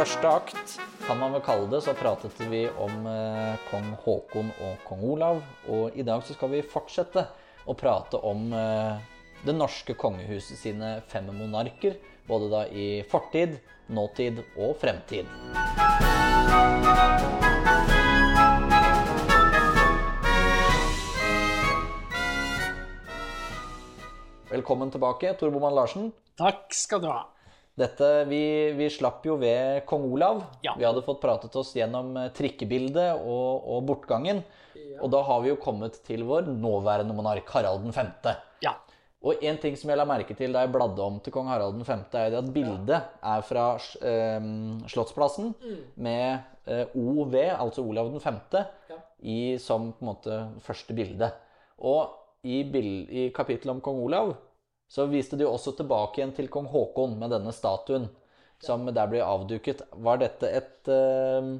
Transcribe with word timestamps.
første 0.00 0.28
akt, 0.32 0.70
kan 1.04 1.18
man 1.20 1.34
vel 1.34 1.42
kalle 1.44 1.66
det, 1.68 1.82
så 1.84 1.92
pratet 1.92 2.38
vi 2.48 2.62
om 2.80 3.02
eh, 3.04 3.56
kong 3.68 3.90
Haakon 4.00 4.48
og 4.64 4.84
kong 4.86 5.02
Olav. 5.04 5.40
Og 5.68 5.92
i 5.92 6.04
dag 6.06 6.22
så 6.24 6.32
skal 6.32 6.48
vi 6.54 6.62
fortsette 6.64 7.26
å 7.68 7.74
prate 7.76 8.16
om 8.24 8.46
eh, 8.56 9.02
det 9.44 9.52
norske 9.52 9.92
kongehuset 10.00 10.56
sine 10.56 10.94
fem 11.10 11.28
monarker. 11.36 11.98
Både 12.24 12.48
da 12.48 12.62
i 12.72 13.02
fortid, 13.10 13.58
nåtid 13.92 14.40
og 14.56 14.72
fremtid. 14.80 15.28
Velkommen 24.48 24.96
tilbake, 24.96 25.34
Tor 25.36 25.52
Boman 25.52 25.76
Larsen. 25.76 26.08
Takk 26.40 26.72
skal 26.72 27.04
du 27.04 27.10
ha. 27.12 27.20
Dette, 27.80 28.08
vi, 28.28 28.42
vi 28.76 28.90
slapp 28.92 29.24
jo 29.24 29.38
ved 29.40 29.86
kong 29.88 30.04
Olav. 30.10 30.42
Ja. 30.66 30.74
Vi 30.76 30.84
hadde 30.84 31.04
fått 31.06 31.22
pratet 31.22 31.54
oss 31.56 31.72
gjennom 31.76 32.12
eh, 32.20 32.28
trikkebildet 32.36 33.22
og, 33.24 33.64
og 33.72 33.86
bortgangen. 33.88 34.42
Og 35.00 35.08
da 35.12 35.22
har 35.24 35.40
vi 35.40 35.52
jo 35.52 35.60
kommet 35.60 35.96
til 36.04 36.26
vår 36.28 36.50
nåværende 36.50 37.14
monark, 37.16 37.48
Harald 37.54 37.86
5. 37.94 38.10
Ja. 38.64 38.74
Og 39.24 39.42
en 39.44 39.58
ting 39.60 39.76
som 39.76 39.92
jeg 39.92 40.00
la 40.00 40.06
merke 40.08 40.36
til 40.36 40.52
da 40.52 40.64
jeg 40.64 40.72
bladde 40.72 41.04
om 41.04 41.18
til 41.24 41.32
kong 41.32 41.48
Harald 41.52 41.80
5., 41.86 42.04
er 42.20 42.36
at 42.40 42.52
bildet 42.52 43.00
er 43.32 43.46
fra 43.48 43.66
eh, 43.76 44.50
Slottsplassen 44.92 45.54
med 45.96 46.40
eh, 46.66 46.84
OV, 46.96 47.36
altså 47.56 47.84
Olav 47.84 48.12
5., 48.20 48.40
i, 49.20 49.40
som 49.60 49.90
på 49.92 50.04
en 50.04 50.08
måte 50.08 50.36
første 50.64 50.96
bilde. 50.96 51.28
Og 51.84 52.12
i, 52.44 52.62
bild, 52.64 53.08
i 53.12 53.28
kapittelet 53.36 53.74
om 53.74 53.82
kong 53.84 54.00
Olav 54.04 54.32
så 54.90 55.06
viste 55.10 55.38
de 55.38 55.46
også 55.46 55.76
tilbake 55.78 56.18
igjen 56.20 56.34
til 56.34 56.50
kong 56.50 56.66
Haakon 56.72 57.14
med 57.20 57.30
denne 57.34 57.52
statuen 57.54 58.08
som 58.60 58.84
der 58.90 59.08
ble 59.08 59.22
avduket. 59.24 59.84
Var 59.94 60.20
dette 60.20 60.50
et 60.50 60.90
eh, 60.90 61.52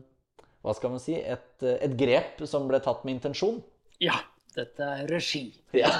hva 0.60 0.74
skal 0.76 0.92
man 0.92 1.00
si, 1.00 1.14
et, 1.16 1.54
eh, 1.62 1.78
et 1.86 1.94
grep 1.96 2.42
som 2.48 2.66
ble 2.68 2.82
tatt 2.84 3.06
med 3.06 3.18
intensjon? 3.20 3.62
ja. 4.02 4.18
Dette 4.50 4.82
er 4.82 5.06
regi. 5.06 5.44
Ja. 5.78 5.92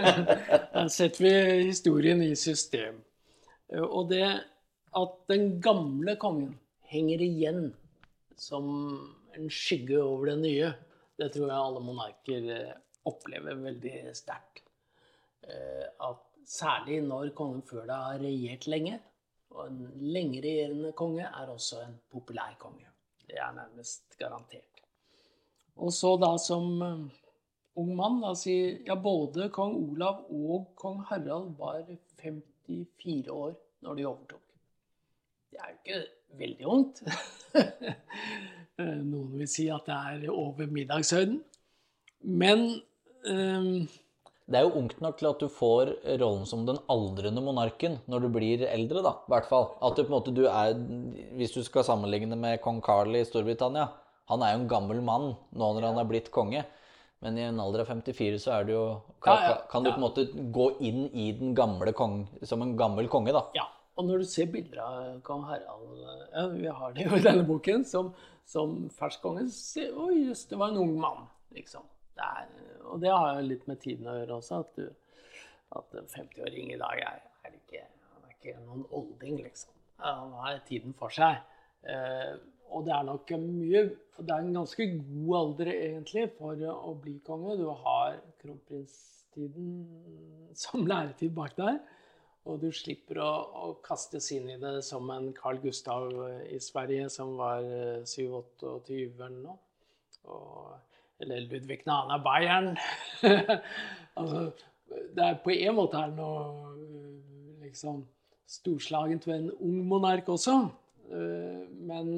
Der 0.72 0.86
setter 0.88 1.26
vi 1.26 1.32
historien 1.68 2.22
i 2.24 2.30
system. 2.40 3.02
Og 3.68 4.06
det 4.08 4.24
at 4.96 5.12
den 5.28 5.60
gamle 5.60 6.14
kongen 6.20 6.54
henger 6.88 7.20
igjen 7.20 7.66
som 8.40 8.70
en 9.36 9.52
skygge 9.52 10.00
over 10.00 10.32
den 10.32 10.40
nye, 10.46 10.72
det 11.20 11.30
tror 11.34 11.50
jeg 11.50 11.66
alle 11.66 11.84
monarker 11.84 12.48
eh, 12.56 12.72
opplever 13.08 13.60
veldig 13.60 13.94
sterkt. 14.16 14.64
Eh, 15.44 15.84
At 16.00 16.31
særlig 16.48 17.00
når 17.06 17.32
kongen 17.36 17.62
før 17.66 17.86
deg 17.86 17.96
har 18.08 18.22
regjert 18.22 18.68
lenge, 18.70 18.98
og 19.52 19.66
en 19.68 19.80
lengeregjerende 20.14 20.92
konge 20.96 21.24
er 21.26 21.50
også 21.52 21.82
en 21.84 21.98
populær 22.12 22.54
konge. 22.60 22.86
Det 23.28 23.38
er 23.40 23.52
nærmest 23.56 24.16
garantert. 24.18 24.80
Og 25.76 25.92
så 25.92 26.14
da 26.20 26.34
som 26.40 26.82
eh, 26.84 27.04
ung 27.80 27.92
mann 27.96 28.20
da 28.22 28.32
sier 28.36 28.80
ja, 28.86 28.96
både 29.00 29.48
kong 29.54 29.76
Olav 29.78 30.24
og 30.28 30.72
kong 30.76 31.00
Harald 31.08 31.54
var 31.58 31.84
54 32.20 33.28
år 33.32 33.54
når 33.84 33.98
de 33.98 34.08
overtok. 34.08 34.42
Det 35.52 35.60
er 35.60 35.70
jo 35.72 35.78
ikke 35.80 36.02
veldig 36.38 36.66
ungt. 36.66 37.02
Noen 39.12 39.34
vil 39.36 39.48
si 39.50 39.66
at 39.72 39.88
det 39.88 39.96
er 39.96 40.30
over 40.32 40.68
middagshøyden. 40.70 41.42
Men 42.22 42.62
ehm, 43.28 43.88
Det 44.50 44.58
er 44.58 44.66
jo 44.66 44.74
ungt 44.80 44.98
nok 45.00 45.16
til 45.20 45.28
at 45.30 45.40
du 45.40 45.46
får 45.52 45.92
rollen 46.20 46.44
som 46.50 46.64
den 46.66 46.80
aldrende 46.90 47.42
monarken 47.44 48.00
når 48.10 48.24
du 48.24 48.28
blir 48.34 48.64
eldre, 48.66 49.02
da. 49.04 49.12
I 49.22 49.32
hvert 49.32 49.48
fall. 49.48 49.68
At 49.80 49.96
du 49.96 50.02
på 50.02 50.10
en 50.10 50.16
måte 50.16 50.34
du 50.34 50.44
er 50.50 50.74
Hvis 51.38 51.54
du 51.54 51.62
skal 51.62 51.86
sammenligne 51.86 52.36
med 52.36 52.60
kong 52.64 52.80
Carl 52.84 53.14
i 53.16 53.24
Storbritannia 53.28 53.86
Han 54.32 54.42
er 54.42 54.54
jo 54.54 54.62
en 54.62 54.70
gammel 54.70 55.02
mann 55.04 55.34
nå 55.54 55.68
når 55.76 55.86
han 55.88 56.00
er 56.02 56.08
blitt 56.10 56.32
konge. 56.34 56.64
Men 57.22 57.38
i 57.38 57.44
en 57.46 57.60
alder 57.62 57.84
av 57.84 57.92
54 57.92 58.40
så 58.42 58.56
er 58.56 58.66
det 58.66 58.74
jo 58.74 58.82
Kan, 59.22 59.38
Ja, 59.38 59.52
ja, 59.52 59.60
kan 59.70 59.84
du 59.86 59.92
ja. 59.92 59.94
på 59.94 60.02
en 60.02 60.06
måte 60.08 60.50
gå 60.58 60.66
inn 60.82 61.06
i 61.14 61.30
den 61.38 61.54
gamle 61.54 61.94
kong 61.94 62.24
som 62.42 62.64
en 62.66 62.74
gammel 62.76 63.08
konge, 63.12 63.32
da? 63.34 63.46
ja. 63.54 63.68
Og 63.92 64.06
når 64.08 64.22
du 64.22 64.24
ser 64.24 64.46
bilder 64.48 64.78
av 64.80 65.00
kong 65.22 65.42
Harald 65.44 65.98
ja, 66.00 66.46
Vi 66.48 66.66
har 66.66 66.94
det 66.96 67.04
jo 67.04 67.18
i 67.18 67.24
denne 67.24 67.44
boken. 67.44 67.84
Som, 67.84 68.14
som 68.48 68.88
fersk 68.96 69.20
konge. 69.22 69.44
Oi, 69.46 70.14
jøss, 70.26 70.46
det 70.48 70.58
var 70.58 70.72
en 70.72 70.80
ung 70.80 70.94
mann, 71.00 71.26
liksom. 71.52 71.84
Det 72.16 72.28
er, 72.28 72.48
og 72.90 73.00
det 73.02 73.12
har 73.12 73.36
jo 73.36 73.46
litt 73.46 73.68
med 73.70 73.80
tiden 73.82 74.08
å 74.10 74.16
gjøre 74.18 74.38
også. 74.38 74.62
At, 74.64 74.78
du, 74.78 75.38
at 75.78 75.98
en 76.00 76.10
50-åring 76.14 76.74
i 76.74 76.80
dag 76.80 77.04
er, 77.06 77.22
er, 77.46 77.56
ikke, 77.58 77.84
er 78.22 78.34
ikke 78.34 78.56
noen 78.66 78.84
olding, 78.90 79.40
liksom. 79.44 79.72
Han 80.02 80.32
har 80.40 80.58
tiden 80.66 80.94
for 80.98 81.14
seg. 81.14 81.40
Eh, 81.86 82.34
og 82.72 82.86
det 82.86 82.92
er 82.94 83.02
nok 83.04 83.30
mye 83.42 83.80
Det 84.16 84.30
er 84.30 84.44
en 84.44 84.54
ganske 84.54 84.84
god 84.96 85.32
alder, 85.38 85.72
egentlig, 85.72 86.28
for 86.38 86.62
å 86.72 86.92
bli 87.02 87.16
konge. 87.26 87.56
Du 87.60 87.68
har 87.84 88.18
kronprinstiden 88.42 89.72
som 90.64 90.86
læretid 90.86 91.34
bak 91.36 91.56
deg. 91.58 91.80
Og 92.50 92.58
du 92.58 92.72
slipper 92.74 93.20
å, 93.22 93.30
å 93.54 93.66
kastes 93.86 94.32
inn 94.34 94.48
i 94.50 94.58
det 94.58 94.80
som 94.82 95.10
en 95.14 95.28
Carl 95.36 95.60
Gustav 95.62 96.08
i 96.50 96.58
Sverige 96.62 97.06
som 97.14 97.36
var 97.38 97.62
eh, 97.62 98.02
27-28 98.02 98.98
eller 99.12 99.36
noe. 99.36 99.58
Og, 100.26 100.72
eller 101.22 101.46
Ludvig 101.48 101.82
Nana 101.86 102.18
Bayern. 102.22 102.76
altså, 104.18 104.50
det 105.16 105.24
er 105.24 105.40
på 105.44 105.54
en 105.54 105.76
måte 105.76 106.00
er 106.00 106.12
det 106.12 106.18
noe 106.18 106.72
eh, 106.74 107.66
liksom 107.66 108.02
storslagent 108.52 109.26
ved 109.28 109.38
en 109.38 109.50
ung 109.56 109.80
monark 109.88 110.28
også. 110.32 110.58
Eh, 111.08 111.62
Men, 111.88 112.14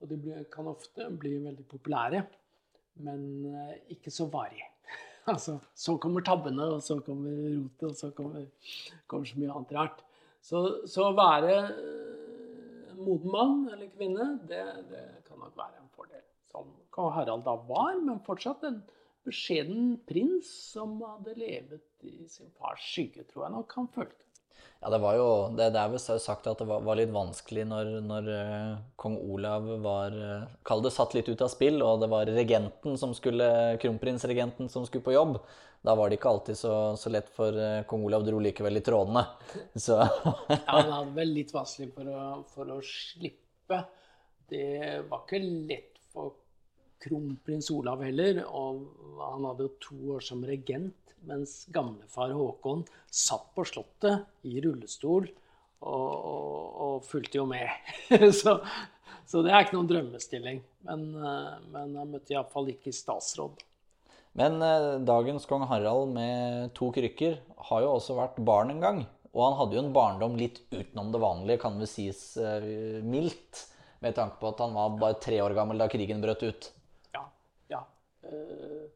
og 0.00 0.10
de 0.10 0.44
kan 0.52 0.68
ofte 0.70 1.08
bli 1.20 1.36
veldig 1.44 1.66
populære, 1.68 2.24
men 3.06 3.22
eh, 3.52 3.78
ikke 3.96 4.12
så 4.14 4.28
varig. 4.32 4.66
Altså, 5.30 5.58
så 5.76 5.98
kommer 6.00 6.24
tabbene, 6.24 6.64
og 6.74 6.80
så 6.82 6.96
kommer 7.04 7.30
rotet, 7.30 7.82
og 7.90 7.94
så 7.94 8.08
kommer, 8.16 8.46
kommer 9.06 9.28
så 9.28 9.36
mye 9.38 9.52
annet 9.52 9.74
rart. 9.76 10.00
Så, 10.42 10.62
å 11.04 11.10
være 11.14 11.58
moden 12.96 13.30
mann 13.30 13.68
eller 13.68 13.92
kvinne, 13.92 14.26
det, 14.48 14.62
det 14.88 15.04
kan 15.28 15.38
nok 15.38 15.52
være 15.60 15.76
en 15.76 15.92
fordel. 15.94 16.24
Som 16.50 16.72
kong 16.94 17.12
Harald 17.16 17.46
da 17.46 17.56
var, 17.68 17.98
men 18.02 18.22
fortsatt 18.26 18.64
en 18.68 18.80
beskjeden 19.26 19.94
prins 20.08 20.48
som 20.72 20.98
hadde 21.04 21.36
levet 21.38 22.06
i 22.06 22.24
sin 22.28 22.50
fars 22.58 22.82
skygge, 22.82 23.26
tror 23.28 23.46
jeg 23.46 23.56
nok 23.58 23.76
han 23.76 23.88
følte. 23.94 24.26
Ja, 24.80 24.88
det 24.88 24.98
var 25.02 25.16
jo 25.16 25.26
Det, 25.56 25.66
det 25.74 25.80
er 25.80 25.90
vel 25.92 26.00
sagt 26.00 26.46
at 26.48 26.60
det 26.60 26.66
var, 26.68 26.80
var 26.84 26.96
litt 26.96 27.12
vanskelig 27.12 27.66
når, 27.68 27.90
når 28.04 28.28
eh, 28.32 28.78
kong 29.00 29.18
Olav 29.20 29.66
var 29.84 30.14
uh, 30.16 30.46
Kall 30.64 30.80
det 30.84 30.92
satt 30.94 31.16
litt 31.16 31.28
ut 31.28 31.44
av 31.44 31.52
spill, 31.52 31.82
og 31.84 32.00
det 32.00 32.08
var 32.12 32.30
regenten 32.32 32.96
som 33.00 33.12
skulle 33.16 33.76
kronprinsregenten 33.82 34.72
som 34.72 34.86
skulle 34.88 35.04
på 35.04 35.16
jobb. 35.16 35.36
Da 35.84 35.94
var 35.96 36.08
det 36.08 36.18
ikke 36.18 36.32
alltid 36.32 36.58
så, 36.60 36.72
så 37.00 37.12
lett, 37.12 37.28
for 37.32 37.56
eh, 37.56 37.82
kong 37.88 38.04
Olav 38.08 38.24
dro 38.24 38.40
likevel 38.40 38.80
i 38.80 38.84
trådene. 38.84 39.24
Så 39.84 39.96
Ja, 40.48 40.58
han 40.66 40.92
hadde 40.92 41.14
vel 41.16 41.32
litt 41.38 41.54
vanskelig 41.54 41.92
for 41.94 42.08
å, 42.12 42.24
for 42.52 42.72
å 42.76 42.80
slippe. 42.84 43.84
Det 44.50 45.06
var 45.08 45.24
ikke 45.24 45.40
lett 45.40 45.89
kronprins 47.02 47.70
Olav 47.74 48.02
heller. 48.04 48.42
Og 48.46 48.84
han 49.20 49.46
hadde 49.48 49.66
jo 49.68 49.76
to 49.82 50.00
år 50.16 50.24
som 50.24 50.44
regent, 50.46 51.14
mens 51.28 51.64
gamlefar 51.72 52.32
Håkon 52.36 52.86
satt 53.12 53.50
på 53.56 53.66
Slottet 53.68 54.46
i 54.48 54.60
rullestol 54.64 55.28
og, 55.80 56.12
og, 56.12 56.70
og 56.86 57.08
fulgte 57.08 57.40
jo 57.40 57.46
med. 57.48 57.68
så, 58.40 58.58
så 59.28 59.42
det 59.44 59.52
er 59.52 59.64
ikke 59.64 59.78
noen 59.78 59.90
drømmestilling. 59.90 60.62
Men, 60.88 61.08
eh, 61.16 61.56
men 61.72 61.96
han 62.00 62.14
møtte 62.14 62.34
iallfall 62.34 62.72
ikke 62.72 62.94
statsråd. 62.94 63.64
Men 64.38 64.60
eh, 64.62 64.98
dagens 65.06 65.48
kong 65.50 65.66
Harald 65.70 66.12
med 66.14 66.74
to 66.76 66.90
krykker 66.94 67.40
har 67.70 67.84
jo 67.84 67.96
også 67.96 68.18
vært 68.18 68.40
barn 68.46 68.76
en 68.76 68.84
gang. 68.84 69.02
Og 69.30 69.44
han 69.44 69.58
hadde 69.60 69.76
jo 69.76 69.82
en 69.84 69.92
barndom 69.94 70.36
litt 70.38 70.58
utenom 70.72 71.12
det 71.14 71.22
vanlige, 71.22 71.62
kan 71.62 71.76
vel 71.78 71.90
sies 71.90 72.22
eh, 72.40 73.00
mildt. 73.06 73.66
Med 74.00 74.16
tanke 74.16 74.40
på 74.40 74.48
at 74.48 74.62
han 74.64 74.74
var 74.74 74.96
bare 75.00 75.20
tre 75.20 75.42
år 75.44 75.54
gammel 75.56 75.80
da 75.80 75.88
krigen 75.92 76.22
brøt 76.24 76.42
ut. 76.46 76.70
Eh, 78.22 78.88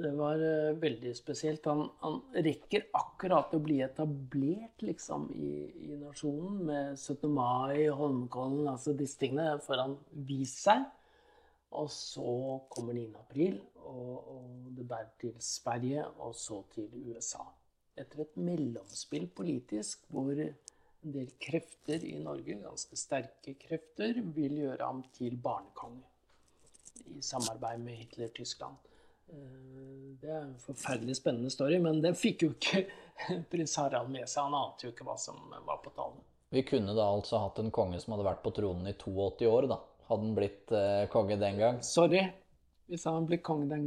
Det 0.00 0.10
var 0.16 0.40
eh, 0.40 0.76
veldig 0.80 1.10
spesielt. 1.16 1.66
Han, 1.68 1.82
han 2.00 2.20
rekker 2.32 2.86
akkurat 2.96 3.52
å 3.52 3.58
bli 3.60 3.80
etablert 3.84 4.80
liksom, 4.86 5.26
i, 5.36 5.50
i 5.90 5.96
nasjonen 6.00 6.62
med 6.70 6.94
17. 6.96 7.26
mai, 7.34 7.90
Holmenkollen, 7.92 8.70
altså 8.70 8.94
disse 8.96 9.18
tingene 9.20 9.58
får 9.60 9.82
han 9.82 9.98
vist 10.30 10.62
seg. 10.64 10.86
Og 11.76 11.90
så 11.92 12.32
kommer 12.72 12.96
9. 12.96 13.10
april, 13.20 13.58
og, 13.82 14.14
og 14.32 14.70
det 14.78 14.86
bærer 14.88 15.12
til 15.20 15.34
Sverige, 15.44 16.06
og 16.24 16.32
så 16.38 16.62
til 16.72 16.88
USA. 17.10 17.44
Etter 18.00 18.24
et 18.24 18.40
mellomspill 18.40 19.28
politisk 19.36 20.08
hvor 20.14 20.32
en 20.32 20.54
del 21.18 21.28
krefter 21.42 22.08
i 22.08 22.16
Norge, 22.22 22.56
ganske 22.64 22.96
sterke 22.96 23.58
krefter, 23.60 24.22
vil 24.32 24.62
gjøre 24.64 24.86
ham 24.86 25.04
til 25.18 25.36
barnekonge 25.44 26.08
i 27.06 27.22
samarbeid 27.22 27.80
med 27.84 27.96
Hitler-Tyskland. 28.02 28.76
Eh, 29.32 30.16
Det 30.20 30.28
er 30.28 30.42
en 30.42 30.56
forferdelig 30.60 31.16
spennende 31.16 31.50
story, 31.50 31.78
men 31.80 32.00
det 32.04 32.14
fikk 32.18 32.42
jo 32.44 32.50
ikke 32.56 32.82
prins 33.52 33.76
Harald 33.80 34.10
med 34.12 34.28
seg. 34.28 34.42
Han 34.48 34.56
ante 34.58 34.86
jo 34.88 34.92
ikke 34.92 35.06
hva 35.08 35.16
som 35.20 35.38
var 35.66 35.80
på 35.84 35.92
talen. 35.96 36.20
Vi 36.50 36.64
kunne 36.66 36.92
da 36.98 37.06
altså 37.14 37.38
hatt 37.44 37.58
en 37.62 37.70
konge 37.70 38.00
som 38.02 38.12
hadde 38.16 38.26
vært 38.26 38.42
på 38.44 38.50
tronen 38.56 38.88
i 38.90 38.96
82 38.98 39.46
år, 39.48 39.68
da. 39.70 39.78
Hadde 40.10 40.24
han 40.26 40.34
blitt 40.36 40.72
eh, 40.74 41.04
konge 41.12 41.36
den 41.38 41.58
gang. 41.62 41.78
Sorry. 41.86 42.24
Hvis 42.90 43.04
han 43.06 43.14
hadde 43.20 43.30
blitt 43.30 43.44
konge 43.46 43.68
den 43.70 43.84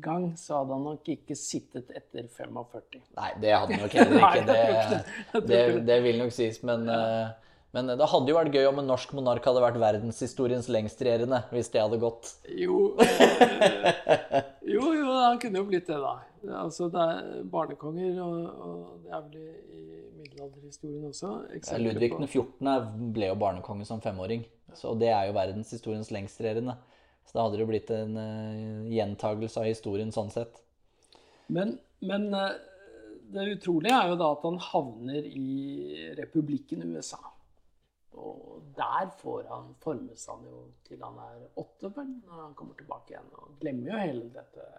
gang, 0.00 0.28
så 0.38 0.60
hadde 0.60 0.76
han 0.76 0.84
nok 0.86 1.08
ikke 1.10 1.34
sittet 1.34 1.88
etter 1.90 2.28
45. 2.30 3.00
Nei, 3.18 3.30
det 3.42 3.50
hadde 3.56 3.74
han 3.74 3.82
nok 3.82 3.96
heller 3.98 4.26
ikke. 4.30 5.00
Det, 5.34 5.48
det. 5.50 5.62
det 5.88 5.96
vil 6.04 6.20
nok 6.22 6.30
sies, 6.36 6.60
men 6.62 6.86
eh, 6.86 7.32
men 7.74 7.90
det 7.98 8.06
hadde 8.06 8.30
jo 8.30 8.36
vært 8.36 8.54
gøy 8.54 8.68
om 8.68 8.76
en 8.78 8.86
norsk 8.86 9.12
monark 9.18 9.46
hadde 9.48 9.62
vært 9.64 9.80
verdenshistoriens 9.82 10.68
lengstregjerende, 10.70 11.40
hvis 11.50 11.72
det 11.74 11.80
hadde 11.82 11.98
gått. 11.98 12.30
Jo, 12.54 12.92
eh, 13.02 14.44
jo, 14.76 14.92
jo, 14.94 15.08
han 15.10 15.40
kunne 15.42 15.58
jo 15.58 15.66
blitt 15.72 15.90
det, 15.90 15.98
da. 15.98 16.12
Altså, 16.60 16.86
det 16.92 17.02
er 17.02 17.42
barnekonger, 17.50 18.20
og, 18.22 18.46
og 18.46 19.02
det 19.02 19.10
er 19.10 19.24
vel 19.26 19.40
i, 19.40 19.48
i 19.74 19.84
middelalderhistorien 20.20 21.08
også. 21.10 21.32
Ja, 21.50 21.80
Ludvig 21.82 22.12
på- 22.14 22.22
den 22.22 22.30
14. 22.30 23.10
ble 23.16 23.32
jo 23.32 23.40
barnekonge 23.42 23.88
som 23.90 24.04
femåring, 24.04 24.46
så 24.78 24.94
det 25.00 25.10
er 25.10 25.26
jo 25.26 25.36
verdenshistoriens 25.40 26.14
lengstregjerende. 26.14 26.78
Så 27.24 27.34
da 27.34 27.42
hadde 27.42 27.58
det 27.58 27.64
jo 27.64 27.72
blitt 27.72 27.90
en 27.90 28.14
uh, 28.20 28.86
gjentagelse 28.92 29.62
av 29.62 29.66
historien 29.66 30.14
sånn 30.14 30.30
sett. 30.30 30.62
Men, 31.50 31.78
men 32.04 32.30
uh, 32.36 32.52
det 33.34 33.50
utrolige 33.56 33.96
er 33.96 34.12
jo 34.12 34.18
da 34.20 34.30
at 34.36 34.44
han 34.46 34.62
havner 34.62 35.24
i 35.26 36.12
republikken 36.20 36.84
USA. 36.94 37.18
Og 38.14 38.62
der 38.76 39.10
får 39.18 39.48
han, 39.50 39.74
formes 39.82 40.26
han 40.30 40.46
jo 40.46 40.62
til 40.86 41.02
han 41.02 41.18
er 41.24 41.44
åtte, 41.60 41.90
vel, 41.96 42.14
når 42.28 42.40
han 42.40 42.56
kommer 42.58 42.78
tilbake 42.78 43.14
igjen. 43.14 43.28
Og 43.40 43.58
glemmer 43.62 43.90
jo 43.90 44.00
hele 44.00 44.30
dette 44.34 44.70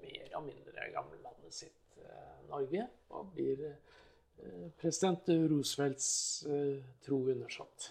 mer 0.00 0.36
og 0.38 0.44
mindre 0.48 0.90
gamle 0.94 1.20
landet 1.20 1.56
sitt, 1.56 1.96
eh, 2.00 2.34
Norge. 2.50 2.86
Og 3.16 3.32
blir 3.36 3.64
eh, 3.68 4.68
president 4.80 5.32
Roosevelts 5.52 6.10
eh, 6.48 6.78
tro 7.04 7.22
undersått. 7.34 7.90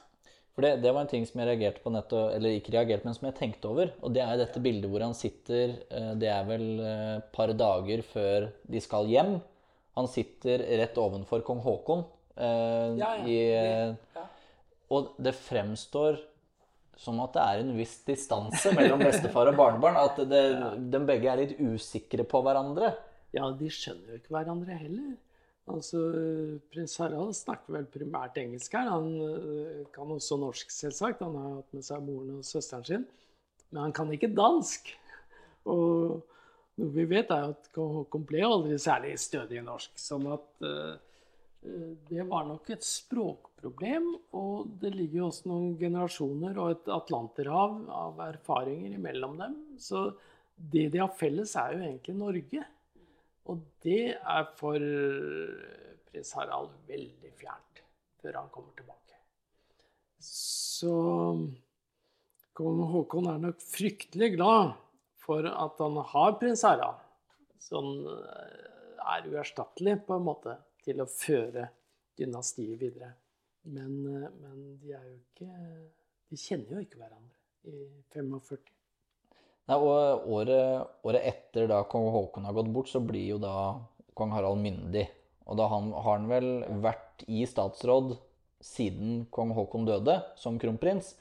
For 0.55 0.65
det, 0.65 0.81
det 0.83 0.91
var 0.91 1.05
en 1.05 1.11
ting 1.11 1.23
som 1.27 1.39
jeg 1.39 1.51
reagerte 1.51 1.83
på 1.83 1.93
nettopp, 1.93 2.33
eller 2.35 2.57
ikke 2.57 2.73
reagerte, 2.75 3.07
men 3.07 3.15
som 3.15 3.29
jeg 3.29 3.37
tenkte 3.37 3.69
over. 3.69 3.93
Og 4.01 4.11
det 4.15 4.25
er 4.25 4.41
dette 4.41 4.63
bildet 4.63 4.89
hvor 4.91 5.05
han 5.05 5.15
sitter 5.15 5.77
eh, 5.87 6.11
Det 6.19 6.33
er 6.33 6.49
vel 6.49 6.67
et 6.81 7.29
par 7.35 7.53
dager 7.53 8.03
før 8.09 8.49
de 8.65 8.81
skal 8.83 9.07
hjem. 9.11 9.37
Han 9.99 10.09
sitter 10.09 10.65
rett 10.81 10.97
ovenfor 10.97 11.45
kong 11.45 11.61
Haakon. 11.65 12.07
Ja, 12.39 12.95
ja, 12.95 13.15
i, 13.27 13.39
ja. 14.15 14.21
Og 14.89 15.13
det 15.21 15.35
fremstår 15.37 16.17
som 16.99 17.19
at 17.23 17.35
det 17.35 17.43
er 17.45 17.61
en 17.61 17.75
viss 17.77 17.99
distanse 18.07 18.73
mellom 18.75 18.99
bestefar 19.05 19.51
og 19.51 19.59
barnebarn. 19.59 19.99
At 20.01 20.19
det, 20.27 20.43
de 20.91 21.01
begge 21.07 21.31
er 21.31 21.41
litt 21.43 21.55
usikre 21.61 22.25
på 22.27 22.41
hverandre. 22.43 22.91
Ja, 23.35 23.47
de 23.55 23.69
skjønner 23.71 24.15
jo 24.15 24.19
ikke 24.19 24.35
hverandre 24.35 24.79
heller. 24.81 25.13
Altså, 25.69 26.01
Prins 26.73 26.95
Harald 26.97 27.35
snakker 27.37 27.75
vel 27.75 27.85
primært 27.93 28.39
engelsk 28.41 28.73
her. 28.73 28.89
Han 28.89 29.11
øh, 29.21 29.83
kan 29.93 30.15
også 30.15 30.39
norsk, 30.41 30.73
selvsagt. 30.73 31.21
Han 31.23 31.37
har 31.37 31.59
hatt 31.59 31.77
med 31.77 31.85
seg 31.85 32.03
moren 32.03 32.39
og 32.39 32.47
søsteren 32.47 32.87
sin. 32.87 33.05
Men 33.69 33.83
han 33.85 33.93
kan 33.95 34.09
ikke 34.15 34.31
dansk. 34.33 34.89
Og 35.69 36.17
noe 36.79 36.95
vi 36.95 37.05
vet, 37.11 37.29
er 37.29 37.51
at 37.53 37.69
Håkon 37.77 38.25
ble 38.27 38.41
aldri 38.47 38.79
særlig 38.81 39.13
stødig 39.21 39.59
i 39.61 39.65
norsk. 39.65 39.93
Sånn 39.99 40.25
at 40.33 40.65
øh, 40.65 40.97
det 41.61 42.23
var 42.29 42.45
nok 42.47 42.69
et 42.71 42.85
språkproblem. 42.85 44.09
Og 44.39 44.69
det 44.81 44.93
ligger 44.95 45.21
jo 45.21 45.29
også 45.29 45.51
noen 45.51 45.77
generasjoner 45.79 46.59
og 46.59 46.73
et 46.75 46.91
atlanterhav 46.95 47.79
av 47.93 48.21
erfaringer 48.29 48.97
imellom 48.97 49.37
dem. 49.41 49.57
Så 49.81 50.09
det 50.55 50.89
de 50.93 51.01
har 51.03 51.15
felles, 51.15 51.55
er 51.55 51.75
jo 51.75 51.85
egentlig 51.85 52.17
Norge. 52.19 52.65
Og 53.49 53.63
det 53.83 54.03
er 54.15 54.49
for 54.59 54.83
prins 56.09 56.35
Harald 56.37 56.73
veldig 56.89 57.33
fjernt 57.39 57.83
før 58.19 58.41
han 58.41 58.51
kommer 58.53 58.75
tilbake. 58.77 59.17
Så 60.19 60.93
kong 62.57 62.81
Haakon 62.91 63.29
er 63.31 63.43
nok 63.45 63.61
fryktelig 63.63 64.33
glad 64.35 64.73
for 65.23 65.45
at 65.47 65.79
han 65.79 65.99
har 66.11 66.35
prins 66.41 66.65
Harald, 66.67 66.99
eh, 67.71 68.65
er 69.13 69.29
uerstattelig 69.29 69.95
på 70.07 70.17
en 70.17 70.25
måte 70.25 70.57
til 70.89 71.03
å 71.03 71.09
føre 71.09 71.69
dynastiet 72.19 72.79
videre. 72.81 73.13
Men, 73.69 73.93
eh, 74.07 74.29
men 74.41 74.77
de 74.81 74.93
er 74.95 75.05
jo 75.05 75.17
ikke 75.19 75.49
De 76.29 76.37
kjenner 76.37 76.75
jo 76.75 76.81
ikke 76.83 76.99
hverandre 76.99 77.39
i 77.65 77.87
45. 78.13 78.67
Nei, 79.69 79.77
og 79.77 80.27
året, 80.29 80.91
året 81.01 81.25
etter 81.25 81.65
da 81.69 81.79
kong 81.89 82.11
Haakon 82.13 82.45
har 82.45 82.53
gått 82.53 82.69
bort, 82.73 82.89
så 82.91 83.01
blir 83.01 83.31
jo 83.31 83.39
da 83.41 83.79
kong 84.13 84.35
Harald 84.35 84.61
myndig. 84.61 85.07
Og 85.49 85.57
da 85.57 85.65
han, 85.71 85.89
har 85.89 86.19
han 86.19 86.27
vel 86.29 86.49
vært 86.85 87.25
i 87.25 87.41
statsråd 87.49 88.13
siden 88.61 89.23
kong 89.33 89.55
Haakon 89.57 89.89
døde, 89.89 90.19
som 90.37 90.61
kronprins. 90.61 91.15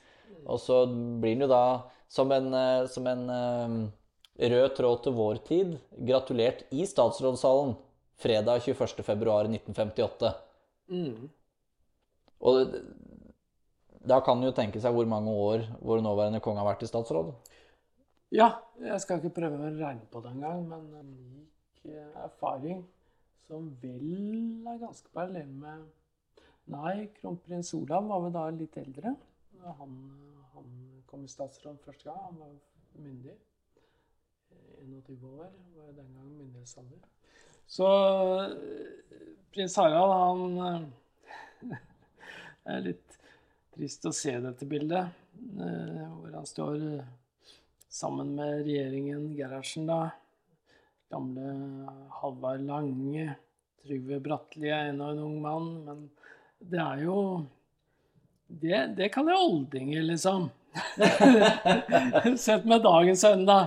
Og 0.44 0.61
så 0.61 0.82
blir 0.93 1.38
han 1.38 1.47
jo 1.47 1.50
da, 1.55 1.65
som 2.12 2.37
en, 2.37 2.53
eh, 2.53 2.85
som 2.93 3.09
en 3.09 3.25
eh, 3.32 4.49
rød 4.53 4.76
tråd 4.76 5.05
til 5.06 5.17
vår 5.17 5.41
tid, 5.49 5.76
gratulert 6.05 6.67
i 6.69 6.85
statsrådssalen 6.85 7.79
fredag 8.19 8.65
21.2.1958. 8.67 10.32
Mm. 10.88 11.29
Og 12.38 12.75
da 14.09 14.20
kan 14.25 14.38
en 14.38 14.49
jo 14.49 14.55
tenke 14.56 14.81
seg 14.82 14.94
hvor 14.94 15.09
mange 15.11 15.32
år 15.32 15.67
vår 15.85 16.03
nåværende 16.05 16.43
konge 16.44 16.62
har 16.62 16.70
vært 16.70 16.87
i 16.87 16.91
statsråd. 16.91 17.32
Ja, 18.35 18.50
jeg 18.82 19.00
skal 19.03 19.20
ikke 19.20 19.37
prøve 19.41 19.56
å 19.56 19.73
regne 19.73 20.05
på 20.12 20.20
det 20.25 20.35
engang, 20.35 20.67
men 20.69 20.91
min 20.93 21.47
eh, 21.88 22.11
erfaring 22.25 22.82
som 23.47 23.70
vel 23.81 24.67
er 24.69 24.82
ganske 24.82 25.09
parallell 25.15 25.55
med 25.62 25.87
Nei, 26.69 27.09
kronprins 27.17 27.70
Olav 27.73 28.05
var 28.11 28.20
vel 28.26 28.32
da 28.35 28.43
litt 28.53 28.75
eldre 28.76 29.15
han, 29.79 29.94
han 30.53 30.65
kom 31.06 31.25
i 31.25 31.31
statsråd 31.31 31.79
første 31.85 32.11
gang. 32.11 32.19
Han 32.25 32.38
var 32.41 32.50
myndig. 33.03 33.37
Eh, 34.50 34.85
21 34.87 35.25
år 35.25 35.49
var 35.76 35.93
den 35.97 36.12
gang 36.15 36.31
myndighetsalder. 36.37 36.99
Så 37.69 37.87
eh, 38.41 38.50
prins 39.53 39.76
Harald, 39.76 40.12
han 40.12 40.59
eh, 40.67 40.81
Det 42.65 42.76
er 42.76 42.87
litt 42.87 43.19
trist 43.76 44.06
å 44.09 44.12
se 44.17 44.32
dette 44.41 44.69
bildet, 44.69 45.12
eh, 45.61 46.06
hvor 46.09 46.32
han 46.32 46.49
står 46.49 46.79
sammen 47.93 48.32
med 48.38 48.65
regjeringen 48.65 49.29
Gerhardsen, 49.37 49.87
da. 49.89 50.08
Gamle 51.13 51.53
Halvard 52.20 52.65
Lange, 52.69 53.37
Trygve 53.84 54.19
Bratteli 54.20 54.72
er 54.72 54.91
ennå 54.91 55.13
en 55.13 55.22
ung 55.25 55.39
mann, 55.44 55.69
men 55.87 56.03
det 56.58 56.81
er 56.82 57.05
jo 57.06 57.20
Det, 58.48 58.96
det 58.96 59.10
kaller 59.13 59.37
jeg 59.37 59.44
oldinger, 59.44 60.03
liksom. 60.08 60.48
Sett 62.37 62.65
med 62.69 62.82
dagens 62.82 63.25
øyne, 63.25 63.46
da. 63.48 63.58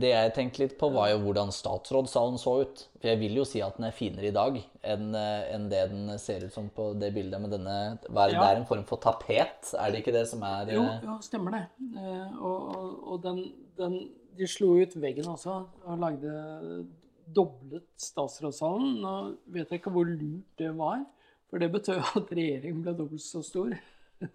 Det 0.00 0.10
jeg 0.10 0.32
tenkte 0.34 0.62
litt 0.64 0.74
på, 0.80 0.88
var 0.94 1.10
jo 1.12 1.18
hvordan 1.22 1.52
statsrådssalen 1.54 2.40
så 2.40 2.54
ut. 2.64 2.84
For 2.98 3.10
jeg 3.12 3.20
vil 3.20 3.36
jo 3.38 3.44
si 3.46 3.60
at 3.62 3.76
den 3.78 3.86
er 3.88 3.94
finere 3.94 4.30
i 4.30 4.34
dag 4.34 4.56
enn 4.82 5.12
eh, 5.18 5.52
enn 5.54 5.68
det 5.70 5.82
den 5.92 6.14
ser 6.18 6.46
ut 6.46 6.54
som 6.54 6.70
på 6.74 6.88
det 6.98 7.12
bildet 7.14 7.42
med 7.42 7.52
denne 7.54 7.76
hva 8.08 8.24
er 8.24 8.32
det, 8.32 8.38
Ja. 8.38 8.40
det 8.40 8.48
er 8.48 8.62
en 8.62 8.66
form 8.70 8.84
for 8.88 9.02
tapet, 9.02 9.74
er 9.78 9.92
det 9.92 10.00
ikke 10.02 10.14
det 10.16 10.24
som 10.30 10.42
er 10.48 10.72
Jo, 10.72 10.82
eh, 10.82 11.04
jo 11.06 11.18
stemmer 11.22 11.58
det. 11.58 11.62
Eh, 12.00 12.34
og 12.40 12.58
og, 12.72 12.88
og 13.12 13.22
den, 13.22 13.44
den, 13.78 13.98
de 14.38 14.48
slo 14.48 14.74
ut 14.80 14.96
veggen 14.96 15.28
også 15.28 15.60
og 15.84 15.98
lagde 16.02 16.86
doblet 17.32 17.86
statsrådssalen. 18.00 18.96
Nå 19.04 19.14
vet 19.46 19.70
jeg 19.70 19.80
ikke 19.80 19.92
hvor 19.94 20.08
lurt 20.08 20.58
det 20.58 20.72
var, 20.78 21.04
for 21.50 21.62
det 21.62 21.70
betød 21.72 22.00
at 22.16 22.32
regjeringen 22.32 22.82
ble 22.82 22.96
dobbelt 22.96 23.22
så 23.24 23.42
stor. 23.44 23.76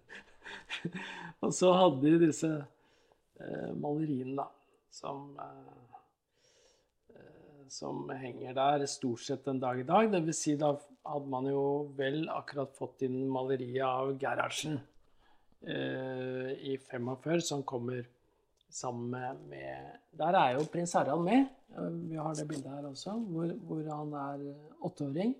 og 1.44 1.54
så 1.54 1.72
hadde 1.76 2.02
de 2.04 2.26
disse 2.26 2.50
eh, 3.40 3.70
maleriene, 3.78 4.36
da, 4.42 4.48
som 4.94 5.32
eh, 5.44 5.96
eh, 7.14 7.64
som 7.72 8.08
henger 8.10 8.56
der 8.56 8.86
stort 8.90 9.24
sett 9.24 9.48
en 9.48 9.60
dag 9.62 9.80
i 9.80 9.88
dag. 9.88 10.10
Det 10.12 10.22
vil 10.26 10.36
si, 10.36 10.56
da 10.60 10.74
hadde 11.08 11.32
man 11.32 11.48
jo 11.50 11.64
vel 11.98 12.24
akkurat 12.32 12.74
fått 12.76 13.04
inn 13.08 13.20
maleriet 13.32 13.84
av 13.86 14.14
Gerhardsen 14.20 14.78
eh, 15.66 16.54
i 16.72 16.78
45, 16.90 17.44
som 17.52 17.66
kommer 17.66 18.06
sammen 18.68 19.38
med, 19.48 20.00
Der 20.12 20.36
er 20.36 20.58
jo 20.58 20.66
prins 20.68 20.92
Harald 20.92 21.24
med. 21.24 21.46
Vi 22.08 22.16
har 22.16 22.34
det 22.34 22.48
bildet 22.48 22.68
her 22.68 22.88
også, 22.88 23.14
hvor, 23.30 23.52
hvor 23.64 23.86
han 23.88 24.12
er 24.12 24.42
åtteåring. 24.84 25.34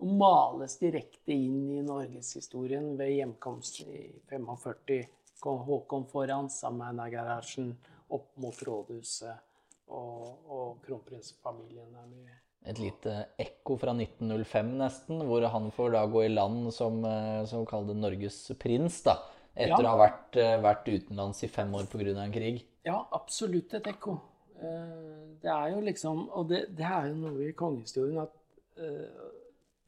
Og 0.00 0.12
males 0.20 0.78
direkte 0.80 1.34
inn 1.34 1.68
i 1.76 1.82
norgeshistorien 1.84 2.94
ved 2.98 3.12
hjemkomsten 3.18 3.92
i 3.92 4.04
45. 4.32 5.00
Håkon 5.40 6.06
foran 6.08 6.50
sammen 6.52 6.80
med 6.80 6.88
Einar 6.92 7.12
Gerhardsen 7.14 7.74
opp 8.12 8.30
mot 8.40 8.62
rådhuset. 8.66 9.46
Og, 9.90 10.46
og 10.48 10.78
kronprinsfamilien 10.86 11.96
er 11.98 12.06
mye 12.08 12.40
et 12.68 12.78
lite 12.80 13.12
ekko 13.40 13.76
fra 13.80 13.92
1905 13.96 14.72
nesten, 14.80 15.22
hvor 15.28 15.46
han 15.52 15.70
får 15.74 15.94
da 15.94 16.02
gå 16.12 16.24
i 16.26 16.32
land 16.32 16.68
som, 16.76 16.98
eh, 17.04 17.44
som 17.48 17.64
det 17.64 17.96
Norges 17.96 18.52
prins, 18.60 19.02
da. 19.02 19.16
Etter 19.56 19.82
Ja. 19.82 19.94
å 19.94 19.96
ha 19.96 20.08
vært, 20.08 20.36
eh, 20.36 20.60
vært 20.60 20.84
utenlands 20.84 21.42
i 21.42 21.48
fem 21.48 21.72
år 21.74 21.86
pga. 21.88 22.22
en 22.22 22.32
krig. 22.32 22.64
Ja, 22.84 23.06
absolutt 23.12 23.74
et 23.74 23.84
ekko. 23.84 24.20
Eh, 24.60 25.16
Det 25.40 25.48
er 25.48 25.70
jo 25.70 25.80
liksom 25.80 26.28
Og 26.34 26.48
det, 26.48 26.76
det 26.76 26.84
er 26.84 27.08
jo 27.08 27.14
noe 27.14 27.48
i 27.48 27.52
kongehistorien 27.52 28.20
at 28.20 28.30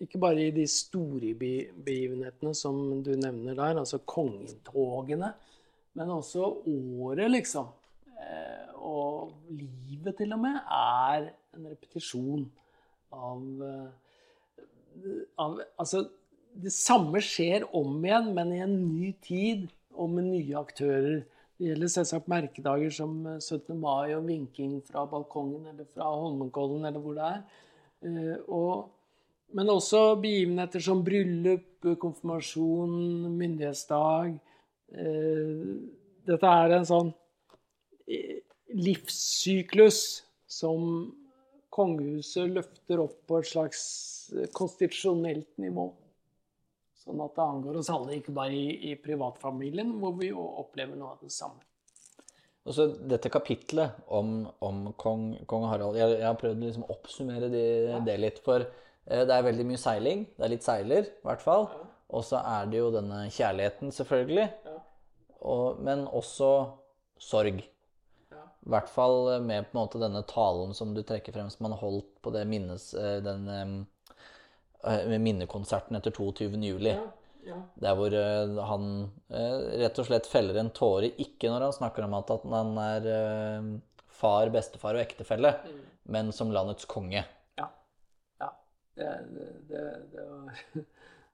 ikke 0.00 0.20
bare 0.22 0.48
i 0.48 0.54
de 0.54 0.64
store 0.70 1.34
begivenhetene 1.36 2.54
som 2.56 3.02
du 3.04 3.12
nevner 3.18 3.54
der, 3.58 3.78
altså 3.82 4.00
kongetogene, 4.08 5.32
men 5.94 6.10
også 6.10 6.48
året, 6.66 7.30
liksom. 7.30 7.68
Eh, 8.22 8.72
og 8.82 9.32
livet, 9.50 10.16
til 10.18 10.32
og 10.34 10.40
med, 10.42 10.56
er 10.72 11.28
en 11.56 11.68
repetisjon 11.68 12.46
av, 13.12 13.44
eh, 13.68 15.20
av 15.38 15.60
Altså, 15.78 16.06
det 16.52 16.72
samme 16.72 17.20
skjer 17.24 17.64
om 17.76 18.02
igjen, 18.04 18.32
men 18.36 18.52
i 18.52 18.62
en 18.64 18.74
ny 18.88 19.12
tid 19.24 19.68
og 19.96 20.10
med 20.16 20.28
nye 20.30 20.58
aktører. 20.58 21.22
Det 21.56 21.68
gjelder 21.68 21.92
selvsagt 21.94 22.28
merkedager 22.28 22.90
som 22.90 23.12
17. 23.38 23.76
mai 23.78 24.14
og 24.16 24.26
vinking 24.26 24.80
fra 24.86 25.04
balkongen 25.06 25.68
eller 25.70 25.86
fra 25.92 26.08
Holmenkollen 26.10 26.84
eller 26.88 27.00
hvor 27.00 27.16
det 27.18 27.28
er. 27.28 27.42
Eh, 28.02 28.36
og, 28.48 28.90
men 29.56 29.70
også 29.72 30.16
begivenheter 30.22 30.82
som 30.84 31.02
bryllup, 31.04 31.86
konfirmasjon, 32.02 32.92
myndighetsdag. 33.38 34.36
Dette 36.28 36.52
er 36.62 36.76
en 36.76 36.86
sånn 36.88 37.10
livssyklus 38.72 39.98
som 40.50 41.10
kongehuset 41.72 42.52
løfter 42.52 43.02
opp 43.02 43.18
på 43.28 43.40
et 43.40 43.48
slags 43.48 43.82
konstitusjonelt 44.56 45.50
nivå. 45.62 45.88
Sånn 47.02 47.20
at 47.24 47.34
det 47.34 47.44
angår 47.44 47.80
oss 47.80 47.90
alle, 47.90 48.20
ikke 48.20 48.34
bare 48.36 48.54
i, 48.54 48.92
i 48.92 48.96
privatfamilien, 49.00 49.96
hvor 49.98 50.14
vi 50.20 50.30
opplever 50.36 50.98
noe 50.98 51.16
av 51.16 51.24
det 51.24 51.32
samme. 51.34 51.62
Og 52.62 52.76
så 52.76 52.86
Dette 52.94 53.30
kapitlet 53.32 54.04
om, 54.14 54.44
om 54.62 54.84
kong, 55.00 55.32
kong, 55.50 55.66
Harald 55.66 55.98
Jeg, 55.98 56.14
jeg 56.20 56.28
har 56.28 56.38
prøvd 56.38 56.60
å 56.60 56.68
liksom 56.68 56.84
oppsummere 56.94 57.48
det, 57.50 57.66
ja. 57.88 57.98
det, 58.06 58.14
litt. 58.22 58.38
For 58.44 58.62
eh, 58.62 58.70
det 59.02 59.34
er 59.34 59.44
veldig 59.44 59.64
mye 59.66 59.80
seiling. 59.80 60.26
Det 60.36 60.46
er 60.46 60.52
litt 60.52 60.66
seiler, 60.66 61.08
i 61.10 61.26
hvert 61.26 61.42
fall. 61.42 61.66
Ja. 61.72 61.88
Og 62.12 62.24
så 62.28 62.42
er 62.44 62.68
det 62.70 62.78
jo 62.78 62.92
denne 62.94 63.24
kjærligheten, 63.32 63.92
selvfølgelig. 63.94 64.46
Ja. 64.68 64.78
Og, 65.48 65.80
men 65.82 66.04
også 66.06 66.52
sorg. 67.22 67.62
I 68.62 68.70
hvert 68.70 68.90
fall 68.90 69.40
med 69.42 69.66
på 69.66 69.74
en 69.74 69.80
måte 69.80 69.98
denne 69.98 70.22
talen 70.28 70.70
som 70.76 70.92
du 70.94 71.02
trekker 71.02 71.34
frem, 71.34 71.48
som 71.50 71.66
han 71.66 71.80
holdt 71.80 72.12
på 72.22 72.30
det 72.34 72.44
minnes, 72.46 72.92
eh, 72.94 73.16
den 73.24 73.48
eh, 73.50 75.18
minnekonserten 75.18 75.98
etter 75.98 76.14
22. 76.14 76.60
juli. 76.62 76.92
Ja, 76.94 77.08
ja. 77.48 77.58
Der 77.82 77.98
hvor 77.98 78.14
eh, 78.14 78.60
han 78.68 78.86
rett 79.82 79.98
og 79.98 80.06
slett 80.06 80.30
feller 80.30 80.60
en 80.62 80.70
tåre, 80.70 81.10
ikke 81.24 81.50
når 81.50 81.66
han 81.66 81.76
snakker 81.80 82.06
om 82.06 82.14
at 82.20 82.30
han 82.54 82.78
er 82.84 83.10
far, 84.22 84.52
bestefar 84.54 84.94
og 84.94 85.02
ektefelle, 85.02 85.56
mm. 85.66 85.82
men 86.14 86.30
som 86.36 86.54
landets 86.54 86.86
konge. 86.86 87.24
Ja. 88.94 89.14
Det, 89.24 89.48
det, 89.68 89.84
det 90.12 90.26
var, 90.28 90.60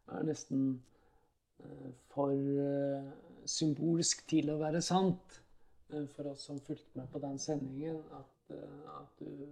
var, 0.07 0.23
nesten 0.31 0.83
for 2.13 2.33
symbolsk 3.49 4.27
til 4.31 4.53
å 4.53 4.61
være 4.61 4.83
sant. 4.85 5.41
Eh, 5.93 6.07
for 6.07 6.27
oss 6.33 6.45
som 6.49 6.61
fulgte 6.61 6.99
med 6.99 7.09
på 7.13 7.21
den 7.23 7.39
sendingen, 7.39 8.03
at, 8.13 8.57
eh, 8.57 9.01
at, 9.01 9.21
du, 9.21 9.47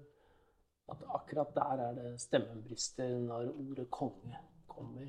at 0.93 1.05
akkurat 1.19 1.55
der 1.57 1.85
er 1.89 1.95
det 1.97 2.11
stemmen 2.21 2.63
brister 2.67 3.19
når 3.21 3.53
ordet 3.55 3.89
'konge' 3.91 4.43
kommer. 4.69 5.09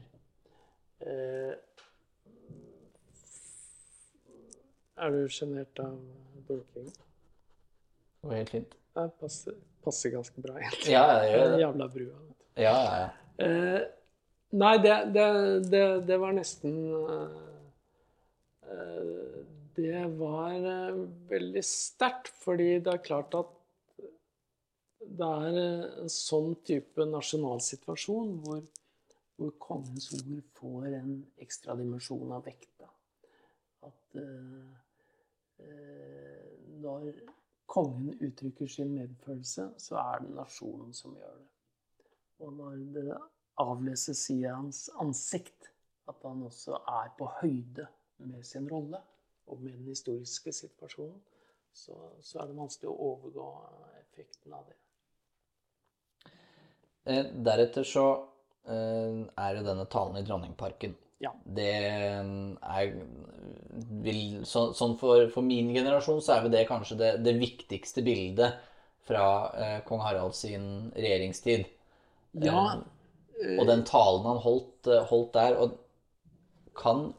Eh, 0.99 1.53
er 4.97 5.11
du 5.11 5.27
sjenert 5.29 5.79
av 5.79 5.99
dunking? 6.47 6.87
Det 8.21 8.29
var 8.29 8.35
helt 8.35 8.49
fint. 8.49 8.77
Det 8.95 9.11
passer, 9.19 9.53
passer 9.83 10.09
ganske 10.09 10.41
bra, 10.41 10.55
egentlig. 10.57 10.91
Ja, 10.91 11.03
det 11.21 11.31
gjør 11.31 11.51
det. 11.51 11.59
Jævla 11.59 11.87
brua. 11.87 12.19
Ja, 12.57 12.73
ja, 12.73 12.95
ja. 13.03 13.09
Eh, 13.45 13.81
nei, 14.57 14.77
det, 14.81 14.95
det, 15.13 15.27
det, 15.69 15.83
det, 16.09 16.17
var 16.17 16.33
nesten 16.33 16.79
uh, 16.89 17.47
det 19.77 20.05
var 20.17 20.53
eh, 20.55 20.95
veldig 21.29 21.61
sterkt, 21.65 22.31
fordi 22.41 22.79
det 22.81 22.93
er 22.95 23.03
klart 23.05 23.35
at 23.37 23.51
det 24.97 25.27
er 25.27 25.57
eh, 25.61 25.83
en 26.01 26.09
sånn 26.09 26.55
type 26.65 27.05
nasjonalsituasjon 27.05 28.31
hvor, 28.41 28.63
hvor 29.37 29.53
kongens 29.61 30.09
ord 30.17 30.41
får 30.57 30.87
en 30.97 31.11
ekstra 31.45 31.77
dimensjon 31.77 32.33
av 32.33 32.41
vekta. 32.49 32.89
At 33.85 34.17
uh, 34.17 34.73
når 36.81 37.11
kongen 37.69 38.17
uttrykker 38.17 38.69
sin 38.71 38.95
medfølelse, 38.97 39.69
så 39.77 40.01
er 40.01 40.25
det 40.25 40.33
nasjonen 40.39 40.89
som 40.97 41.13
gjør 41.13 41.37
det. 41.37 41.56
Og 42.43 42.53
når 42.53 42.77
det 42.95 43.17
avleses 43.61 44.21
i 44.33 44.41
hans 44.45 44.87
ansikt 45.01 45.71
at 46.07 46.21
han 46.23 46.43
også 46.47 46.77
er 46.87 47.09
på 47.17 47.29
høyde 47.41 47.87
med 48.23 48.43
sin 48.45 48.67
rolle, 48.71 49.01
og 49.47 49.61
med 49.63 49.73
den 49.73 49.87
historiske 49.91 50.51
situasjonen, 50.53 51.19
så, 51.73 51.95
så, 52.21 52.39
er 52.39 52.49
det 52.49 52.57
vanskelig 52.57 52.89
å 52.89 52.97
overgå 53.11 53.47
effekten 54.01 54.55
av 54.57 54.63
det. 54.67 54.77
Eh, 57.07 57.27
deretter 57.47 57.85
så 57.87 58.05
eh, 58.67 59.21
er 59.29 59.57
det 59.57 59.67
denne 59.67 59.85
talen 59.91 60.17
i 60.19 60.25
Dronningparken. 60.27 60.95
Ja. 61.23 61.31
Det 61.43 61.69
er 61.73 62.91
vil, 64.03 64.43
så, 64.45 64.67
Sånn 64.77 64.97
for, 64.99 65.23
for, 65.33 65.45
min 65.45 65.71
generasjon 65.73 66.21
så 66.21 66.35
er 66.35 66.43
vel 66.45 66.53
det 66.53 66.67
kanskje 66.69 66.99
det, 66.99 67.13
det 67.25 67.33
viktigste 67.39 68.03
bildet 68.05 68.59
fra 69.07 69.25
eh, 69.55 69.79
kong 69.87 70.03
Harald 70.03 70.35
sin 70.37 70.91
regjeringstid. 70.97 71.65
Ja. 72.33 72.81
Eh, 73.37 73.55
og 73.59 73.67
den 73.69 73.85
talen 73.87 74.25
han 74.27 74.41
holdt, 74.43 74.87
eh, 74.87 75.05
holdt 75.11 75.33
der. 75.33 75.57
Og 75.61 75.77
kan 76.77 77.13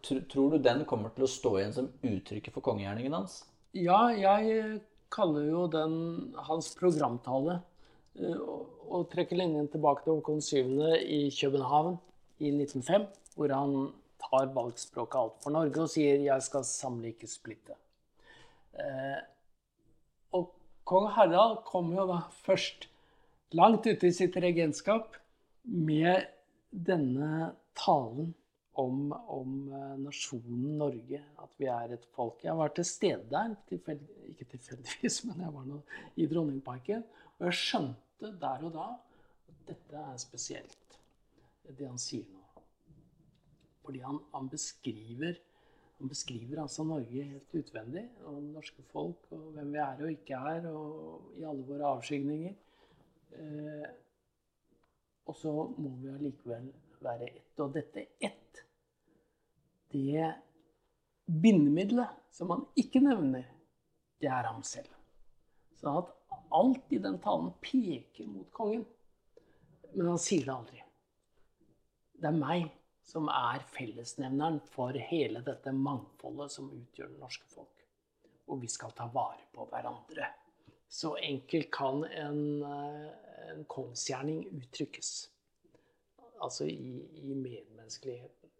Tror 0.00 0.50
du 0.50 0.56
den 0.56 0.86
kommer 0.88 1.10
til 1.12 1.26
å 1.26 1.28
stå 1.28 1.50
igjen 1.58 1.74
som 1.76 1.88
uttrykket 2.00 2.54
for 2.54 2.64
kongegjerningen 2.64 3.12
hans? 3.12 3.42
Ja, 3.76 4.06
jeg 4.08 4.78
kaller 5.12 5.44
jo 5.44 5.66
den 5.68 5.96
hans 6.48 6.70
programtale. 6.78 7.58
Eh, 8.16 8.38
og 8.92 9.10
trekker 9.12 9.36
linjen 9.36 9.68
tilbake 9.72 10.04
til 10.04 10.18
Håkon 10.18 10.40
7. 10.40 10.96
i 11.00 11.26
København 11.32 11.98
i 12.40 12.50
1905, 12.52 13.06
hvor 13.36 13.52
han 13.52 13.76
tar 14.22 14.48
valgspråket 14.54 15.20
alt 15.20 15.38
for 15.44 15.54
Norge 15.54 15.82
og 15.82 15.90
sier 15.92 16.18
'jeg 16.20 16.42
skal 16.42 16.64
samle, 16.64 17.12
ikke 17.12 17.28
splitte'. 17.28 17.76
Eh, 18.78 19.20
og 20.32 20.52
kong 20.84 21.08
Harald 21.08 21.64
kom 21.64 21.92
jo 21.92 22.06
da 22.06 22.22
først 22.44 22.88
langt 23.56 23.86
ute 23.86 24.08
i 24.08 24.14
sitt 24.14 24.36
regentskap 24.40 25.16
med 25.62 26.26
denne 26.72 27.52
talen 27.78 28.32
om, 28.80 29.12
om, 29.12 29.56
eh, 29.72 29.94
nasjonen 30.00 30.78
Norge. 30.80 31.20
At 31.42 31.52
vi 31.60 31.68
er 31.70 31.94
et 31.96 32.06
folk. 32.16 32.40
Jeg 32.44 32.56
var 32.56 32.72
til 32.74 32.88
stede 32.88 33.28
der, 33.30 33.54
tilfeld, 33.68 34.02
ikke 34.32 34.48
tilfeldigvis, 34.54 35.22
men 35.28 35.44
jeg 35.44 35.54
var 35.54 35.68
nå 35.68 35.80
i 36.16 36.28
Dronningparken. 36.30 37.04
Og 37.38 37.48
jeg 37.50 37.60
skjønte 37.60 38.34
der 38.40 38.68
og 38.68 38.74
da 38.76 38.88
at 39.52 39.64
dette 39.68 40.04
er 40.12 40.20
spesielt, 40.20 40.98
det 41.68 41.86
han 41.86 42.00
sier 42.00 42.26
nå. 42.28 42.40
Fordi 43.82 44.02
han, 44.04 44.20
han 44.34 44.48
beskriver 44.50 45.40
han 46.02 46.10
beskriver 46.10 46.58
altså 46.58 46.82
Norge 46.82 47.22
helt 47.22 47.52
utvendig, 47.54 48.02
og 48.26 48.40
norske 48.42 48.82
folk, 48.90 49.28
og 49.30 49.52
hvem 49.54 49.68
vi 49.70 49.78
er 49.78 50.00
og 50.02 50.08
ikke 50.10 50.34
er, 50.50 50.64
og 50.66 51.36
i 51.38 51.44
alle 51.46 51.62
våre 51.68 51.92
avskygninger. 51.92 52.56
Eh, 53.38 53.90
og 55.28 55.36
så 55.38 55.52
må 55.78 55.94
vi 56.02 56.10
allikevel 56.12 56.70
være 57.02 57.28
ett. 57.30 57.52
Og 57.62 57.72
dette 57.74 58.06
ett, 58.20 58.64
det 59.92 60.32
bindemiddelet 61.26 62.18
som 62.32 62.50
han 62.52 62.66
ikke 62.78 63.02
nevner, 63.04 63.46
det 64.22 64.30
er 64.30 64.48
ham 64.48 64.62
selv. 64.66 64.90
Så 65.78 65.92
at 66.02 66.12
alt 66.54 66.92
i 66.94 67.00
den 67.02 67.18
talen 67.22 67.50
peker 67.62 68.28
mot 68.30 68.50
kongen. 68.54 68.84
Men 69.92 70.14
han 70.14 70.20
sier 70.22 70.46
det 70.46 70.54
aldri. 70.54 70.82
Det 72.22 72.30
er 72.30 72.38
meg 72.38 72.68
som 73.02 73.26
er 73.32 73.64
fellesnevneren 73.74 74.60
for 74.72 74.96
hele 75.10 75.42
dette 75.44 75.72
mangfoldet 75.74 76.52
som 76.54 76.70
utgjør 76.70 77.10
det 77.10 77.20
norske 77.20 77.48
folk. 77.50 77.82
Og 78.48 78.62
vi 78.62 78.70
skal 78.70 78.94
ta 78.96 79.08
vare 79.12 79.48
på 79.52 79.66
hverandre. 79.70 80.28
Så 80.92 81.14
enkelt 81.16 81.70
kan 81.72 82.04
en, 82.04 82.40
eh, 82.62 83.06
en 83.52 83.64
kongsgjerning 83.64 84.44
uttrykkes 84.52 85.12
altså 86.42 86.66
i, 86.68 87.00
i 87.22 87.34
medmenneskeligheten. 87.34 88.50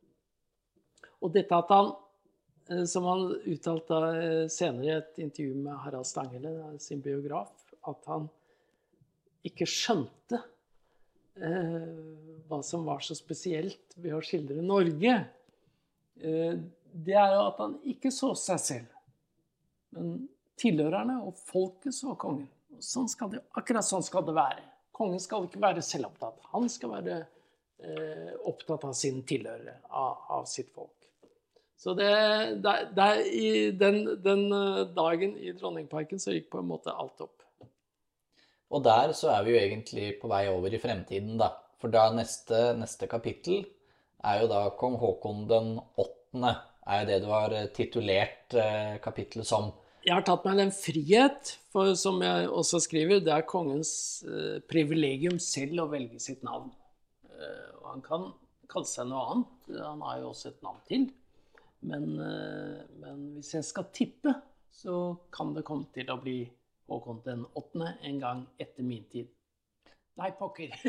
Og 1.22 1.34
dette 1.34 1.58
at 1.58 1.74
han, 1.74 1.92
eh, 2.70 2.84
som 2.88 3.06
han 3.10 3.26
uttalte 3.52 4.00
eh, 4.16 4.46
senere 4.52 4.86
i 4.86 4.94
et 4.96 5.20
intervju 5.26 5.58
med 5.60 5.82
Harald 5.84 6.08
Stangele, 6.08 6.54
sin 6.80 7.02
biograf, 7.04 7.52
at 7.90 8.08
han 8.08 8.30
ikke 9.46 9.66
skjønte 9.68 10.40
eh, 11.36 11.88
hva 12.48 12.62
som 12.64 12.86
var 12.86 13.02
så 13.04 13.16
spesielt 13.18 13.96
ved 13.98 14.16
å 14.16 14.24
skildre 14.24 14.64
Norge, 14.64 15.18
eh, 16.22 16.54
det 16.92 17.16
er 17.16 17.36
jo 17.36 17.46
at 17.48 17.60
han 17.60 17.80
ikke 17.92 18.12
så 18.14 18.32
seg 18.38 18.68
selv, 18.70 19.00
men 19.92 20.22
tilhørerne 20.60 21.20
og 21.26 21.38
folket 21.48 21.94
så 21.96 22.16
kongen. 22.18 22.48
Sånn 22.82 23.08
skal 23.10 23.30
det, 23.32 23.42
akkurat 23.58 23.86
sånn 23.86 24.04
skal 24.04 24.24
det 24.26 24.34
være. 24.36 24.64
Kongen 24.92 25.20
skal 25.22 25.46
ikke 25.46 25.62
være 25.62 25.84
selvopptatt. 25.84 26.40
Han 26.52 26.68
skal 26.72 26.96
være 26.96 27.20
eh, 27.20 28.32
opptatt 28.48 28.84
av 28.88 28.96
sin 28.96 29.22
tilhørere, 29.28 29.78
av, 29.88 30.26
av 30.40 30.48
sitt 30.50 30.72
folk. 30.74 30.96
Så 31.82 31.94
det, 31.98 32.10
det, 32.62 32.74
det 32.94 33.08
i 33.34 33.70
den, 33.74 34.04
den, 34.22 34.44
eh, 34.54 34.82
dagen 34.94 35.34
i 35.38 35.54
Dronningparken 35.56 36.20
så 36.22 36.34
gikk 36.34 36.52
på 36.52 36.60
en 36.60 36.68
måte 36.70 36.94
alt 36.94 37.24
opp. 37.24 37.40
Og 38.72 38.84
der 38.86 39.12
så 39.18 39.32
er 39.34 39.42
vi 39.44 39.52
jo 39.52 39.60
egentlig 39.60 40.12
på 40.20 40.30
vei 40.30 40.46
over 40.52 40.72
i 40.72 40.80
fremtiden, 40.80 41.34
da. 41.40 41.50
For 41.82 41.90
da 41.90 42.06
neste, 42.14 42.76
neste 42.78 43.08
kapittel 43.10 43.64
er 44.22 44.44
jo 44.44 44.50
da 44.52 44.68
kong 44.78 44.94
Haakon 45.00 45.42
den 45.50 45.72
åttende. 45.98 46.54
Er 46.86 47.02
jo 47.02 47.08
det 47.10 47.18
du 47.24 47.28
har 47.32 47.56
eh, 47.58 47.70
titulert 47.74 48.54
eh, 48.54 49.00
kapittelet 49.02 49.48
som. 49.48 49.72
Jeg 50.02 50.16
har 50.16 50.24
tatt 50.26 50.46
meg 50.48 50.58
den 50.58 50.72
frihet, 50.74 51.56
for 51.70 51.92
som 51.98 52.18
jeg 52.24 52.48
også 52.50 52.80
skriver, 52.82 53.20
det 53.22 53.30
er 53.36 53.44
kongens 53.46 53.92
eh, 54.26 54.56
privilegium 54.66 55.38
selv 55.38 55.84
å 55.84 55.90
velge 55.92 56.18
sitt 56.22 56.42
navn. 56.42 56.72
Eh, 57.30 57.68
og 57.78 57.84
han 57.86 58.02
kan 58.02 58.24
kalle 58.72 58.90
seg 58.90 59.06
noe 59.06 59.22
annet. 59.30 59.68
Han 59.78 60.02
har 60.02 60.18
jo 60.18 60.32
også 60.32 60.50
et 60.50 60.64
navn 60.66 60.80
til. 60.88 61.06
Men, 61.86 62.08
eh, 62.18 62.82
men, 62.98 63.22
hvis 63.36 63.54
jeg 63.54 63.68
skal 63.68 63.86
tippe, 63.94 64.34
så 64.74 64.96
kan 65.34 65.54
det 65.54 65.66
komme 65.68 65.86
til 65.94 66.10
å 66.10 66.18
bli 66.22 66.40
Håkon 66.90 67.22
den 67.24 67.44
åttende 67.56 67.94
en 68.04 68.18
gang 68.20 68.40
etter 68.60 68.84
min 68.84 69.06
tid. 69.08 69.30
Nei, 70.14 70.30
pokker. 70.30 70.68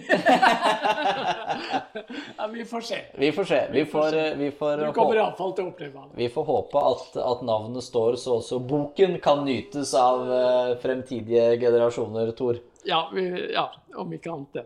ja, 2.38 2.48
vi 2.53 2.65
får 2.65 2.82
se. 2.82 2.98
Vi 3.18 3.32
får 3.32 3.44
se. 3.44 3.70
Vi 3.72 3.86
får, 3.86 4.18
eh, 4.18 4.36
vi 4.36 4.51
får, 4.51 4.77
du 4.77 4.92
kommer 4.94 5.15
iallfall 5.15 5.53
til 5.56 5.63
å 5.63 5.72
oppleve 5.72 6.03
det. 6.10 6.18
Vi 6.20 6.27
får 6.34 6.46
håpe 6.50 6.82
at, 6.89 7.15
at, 7.24 7.46
navnet 7.48 7.86
står 7.86 8.18
så 8.20 8.36
også 8.42 8.60
boken 8.68 9.15
kan 9.24 9.46
nytes 9.48 9.94
av 9.96 10.27
uh, 10.27 10.75
fremtidige 10.84 11.58
generasjoner, 11.63 12.34
Tor. 12.36 12.60
Ja, 12.84 13.06
vi, 13.15 13.24
ja, 13.56 13.70
om 13.96 14.12
ikke 14.12 14.34
annet 14.36 14.60
det. 14.60 14.65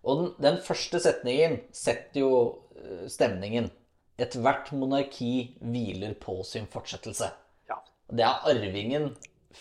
Og 0.00 0.22
den, 0.22 0.32
den, 0.48 0.56
første 0.64 0.96
setningen 1.04 1.60
setter 1.76 2.24
jo 2.24 2.32
uh, 2.80 3.04
stemningen. 3.04 3.68
Ethvert 4.20 4.72
monarki 4.72 5.60
hviler 5.60 6.16
på 6.20 6.40
sin 6.48 6.64
fortsettelse. 6.72 7.28
Ja. 7.68 7.82
Det 8.08 8.24
er 8.24 8.48
arvingen 8.48 9.12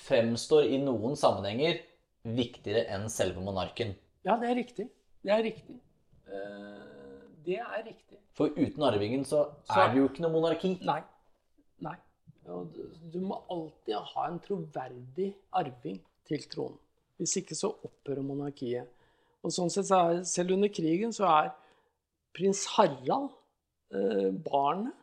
fremstår 0.08 0.63
i 0.72 0.79
noen 0.79 1.19
sammenhenger 1.19 1.84
viktigere 2.24 2.88
enn 2.96 3.12
selve 3.12 3.43
monarken. 3.43 3.98
Ja, 4.25 4.35
det 4.39 4.49
er 4.49 4.57
riktig. 4.59 4.89
Det 5.23 5.31
er 5.31 5.43
riktig. 5.43 5.77
Uh, 6.27 7.23
det 7.45 7.59
er 7.59 7.81
riktig. 7.85 8.19
For 8.35 8.51
uten 8.55 8.83
arvingen 8.83 9.25
så, 9.25 9.45
så 9.67 9.81
er 9.83 9.91
det 9.91 10.01
jo 10.01 10.09
ikke 10.09 10.23
noe 10.25 10.33
monarki. 10.35 10.75
Nei. 10.85 10.99
Nei. 11.83 11.95
Du, 12.45 13.19
må 13.21 13.38
alltid 13.51 13.97
ha 14.13 14.27
en 14.27 14.39
troverdig 14.43 15.31
arving 15.55 15.99
til 16.27 16.45
tronen. 16.51 16.77
Hvis 17.19 17.35
ikke 17.41 17.57
så 17.57 17.71
opphører 17.73 18.23
monarkiet. 18.25 18.88
Og 19.43 19.53
sånn 19.55 19.71
sett 19.71 19.88
så 19.89 19.99
er, 20.09 20.21
Selv 20.27 20.55
under 20.55 20.71
krigen 20.71 21.11
så 21.15 21.27
er 21.29 21.51
prins 22.35 22.65
Harald, 22.75 23.33
uh, 23.95 24.31
barnet, 24.45 24.95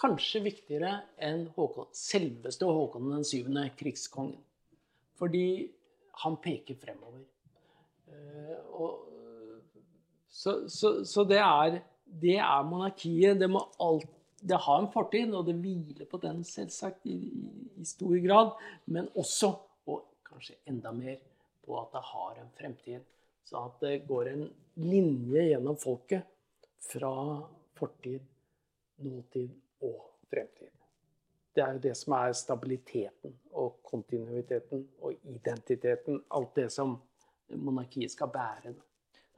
kanskje 0.00 0.42
viktigere 0.46 0.94
enn 1.20 1.44
Håkon, 1.56 1.90
selveste 1.96 2.66
Håkon 2.66 3.10
den 3.12 3.26
syvende, 3.26 3.66
krigskongen. 3.76 4.38
Fordi 5.20 5.68
han 6.22 6.38
peker 6.40 6.78
fremover. 6.80 7.26
Eh, 8.10 8.56
og, 8.80 9.06
så, 10.28 10.68
så, 10.68 11.04
så 11.04 11.24
det, 11.24 11.38
er, 11.38 11.80
det, 12.04 12.36
er, 12.38 12.66
monarkiet. 12.68 13.40
Det, 13.40 13.48
må 13.50 13.62
alt, 13.82 14.08
det 14.40 14.60
har 14.66 14.82
en 14.82 14.90
fortid, 14.92 15.34
og 15.34 15.46
det 15.48 15.58
hviler 15.60 16.08
på 16.10 16.20
den 16.22 16.42
selvsagt 16.46 17.06
i, 17.10 17.18
i, 17.76 17.84
stor 17.84 18.16
grad. 18.24 18.54
Men 18.86 19.10
også, 19.18 19.52
og 19.90 20.04
kanskje 20.26 20.58
enda 20.70 20.94
mer, 20.96 21.20
på 21.66 21.76
at 21.80 21.92
det 21.94 22.04
har 22.12 22.40
en 22.40 22.52
fremtid. 22.58 23.06
Så 23.44 23.64
at 23.66 23.80
det 23.82 24.04
går 24.08 24.30
en 24.30 24.44
linje 24.80 25.48
gjennom 25.50 25.76
folket 25.80 26.28
fra 26.90 27.14
fortid, 27.76 28.20
nåtid 29.04 29.50
og 29.82 29.98
fremtid. 30.30 30.70
Det 31.54 31.62
er 31.64 31.74
jo 31.74 31.82
det 31.82 31.96
som 31.98 32.14
er 32.14 32.32
stabiliteten 32.38 33.34
og 33.58 33.80
kontinuiteten 33.84 34.84
og 35.02 35.16
identiteten. 35.26 36.20
Alt 36.30 36.54
det 36.56 36.68
som 36.72 36.94
monarkiet 37.56 38.12
skal 38.12 38.30
bære. 38.32 38.74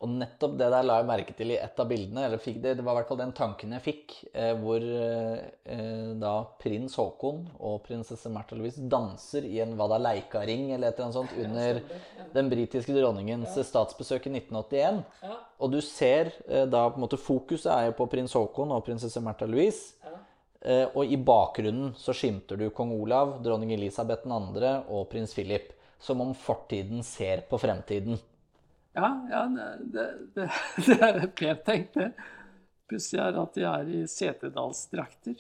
Og 0.03 0.11
nettopp 0.11 0.57
det 0.59 0.67
der 0.73 0.83
la 0.83 0.97
jeg 0.99 1.07
merke 1.07 1.35
til 1.39 1.53
i 1.55 1.59
et 1.63 1.79
av 1.79 1.87
bildene. 1.87 2.25
eller 2.25 2.41
det, 2.43 2.73
det 2.79 2.83
var 2.83 2.97
i 2.97 2.99
hvert 2.99 3.11
fall 3.13 3.21
den 3.21 3.35
tanken 3.39 3.75
jeg 3.77 3.85
fikk. 3.85 4.15
Eh, 4.35 4.51
hvor 4.59 4.83
eh, 4.83 6.09
da 6.19 6.33
prins 6.59 6.97
Haakon 6.99 7.45
og 7.61 7.85
prinsesse 7.87 8.33
Märtha 8.35 8.59
Louise 8.59 8.83
danser 8.83 9.47
i 9.47 9.61
en 9.63 9.77
Vadaleika-ring 9.79 10.73
eller 10.73 10.91
et 10.91 10.99
eller 10.99 11.07
annet 11.07 11.21
sånt 11.21 11.37
under 11.39 11.79
den 12.35 12.51
britiske 12.51 12.97
dronningens 12.97 13.55
statsbesøk 13.69 14.27
i 14.27 14.35
1981. 14.41 15.05
Og 15.63 15.71
du 15.71 15.79
ser 15.87 16.33
eh, 16.49 16.67
da 16.67 16.89
på 16.89 16.99
en 16.99 17.07
måte 17.07 17.21
Fokuset 17.23 17.71
er 17.71 17.93
jo 17.93 17.99
på 18.03 18.09
prins 18.11 18.35
Haakon 18.35 18.75
og 18.75 18.83
prinsesse 18.89 19.23
Märtha 19.23 19.47
Louise. 19.47 19.95
Eh, 20.63 20.89
og 20.97 21.07
i 21.07 21.19
bakgrunnen 21.19 21.95
så 21.99 22.15
skimter 22.15 22.59
du 22.59 22.69
kong 22.75 22.91
Olav, 22.99 23.37
dronning 23.43 23.71
Elisabeth 23.75 24.27
2. 24.27 24.43
og 24.91 25.07
prins 25.15 25.35
Philip 25.35 25.71
som 26.03 26.21
om 26.21 26.35
fortiden 26.35 27.05
ser 27.07 27.45
på 27.47 27.59
fremtiden. 27.63 28.19
Ja, 28.93 29.09
ja 29.31 29.43
det, 29.79 30.07
det, 30.35 30.51
det 30.87 30.99
er 31.09 31.27
pent 31.27 31.65
tenkt, 31.65 31.95
det. 31.97 32.11
Pussig 32.91 33.21
er 33.23 33.39
at 33.41 33.55
de 33.57 33.65
er 33.65 33.89
i 33.89 34.03
setedalsdrakter. 34.11 35.39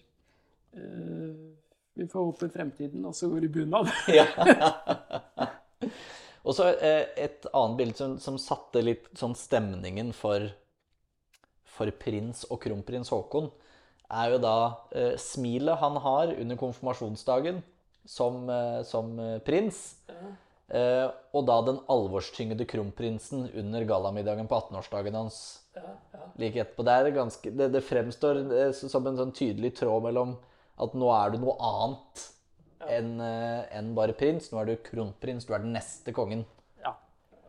Uh, 0.72 1.53
vi 1.92 2.07
får 2.09 2.29
håpe 2.31 2.48
fremtiden 2.55 3.05
også 3.05 3.29
går 3.29 3.44
i 3.44 3.53
bunad. 3.53 3.90
ja. 4.09 4.25
Og 6.46 6.57
så 6.57 6.70
uh, 6.72 7.03
et 7.20 7.44
annet 7.53 7.77
bilde 7.79 7.98
som, 7.98 8.14
som, 8.22 8.38
satte 8.40 8.81
litt 8.83 9.11
sånn 9.18 9.37
stemningen 9.38 10.14
for, 10.16 10.48
for 11.68 11.92
prins 12.01 12.46
og 12.48 12.62
kronprins 12.64 13.12
Haakon, 13.12 13.51
er 14.12 14.33
jo 14.33 14.40
da 14.42 14.57
uh, 14.96 15.12
smilet 15.20 15.83
han 15.83 16.01
har 16.07 16.33
under 16.38 16.59
konfirmasjonsdagen 16.61 17.61
som, 18.09 18.48
som 18.83 19.12
prins. 19.46 19.85
Ja. 20.11 20.33
Eh, 20.73 21.09
og 21.37 21.45
da 21.45 21.59
den 21.67 21.83
alvorstyngede 21.93 22.65
kronprinsen 22.69 23.45
under 23.61 23.85
gallamiddagen 23.89 24.49
på 24.49 24.57
18-årsdagen 24.57 25.19
hans. 25.19 25.41
Ja, 25.77 25.83
ja. 26.13 26.27
like 26.41 26.61
etterpå. 26.63 26.85
Det, 26.89 27.13
ganske, 27.17 27.51
det, 27.51 27.69
det, 27.75 27.83
fremstår 27.85 28.41
eh, 28.57 28.73
som 28.77 29.07
en 29.09 29.19
sånn 29.21 29.35
tydelig 29.37 29.75
tråd 29.77 30.07
mellom 30.07 30.37
at 30.81 30.97
nå 30.97 31.11
er 31.13 31.33
du 31.33 31.43
noe 31.43 31.57
annet 31.61 32.25
ja. 32.81 32.89
enn 32.97 33.15
eh, 33.21 33.69
en 33.77 33.93
bare 33.97 34.17
prins. 34.17 34.49
Nå 34.53 34.63
er 34.63 34.73
du 34.73 34.75
kronprins. 34.89 35.49
Du 35.49 35.53
er 35.53 35.65
den 35.65 35.77
neste 35.77 36.15
kongen. 36.17 36.47
Ja. 36.81 36.95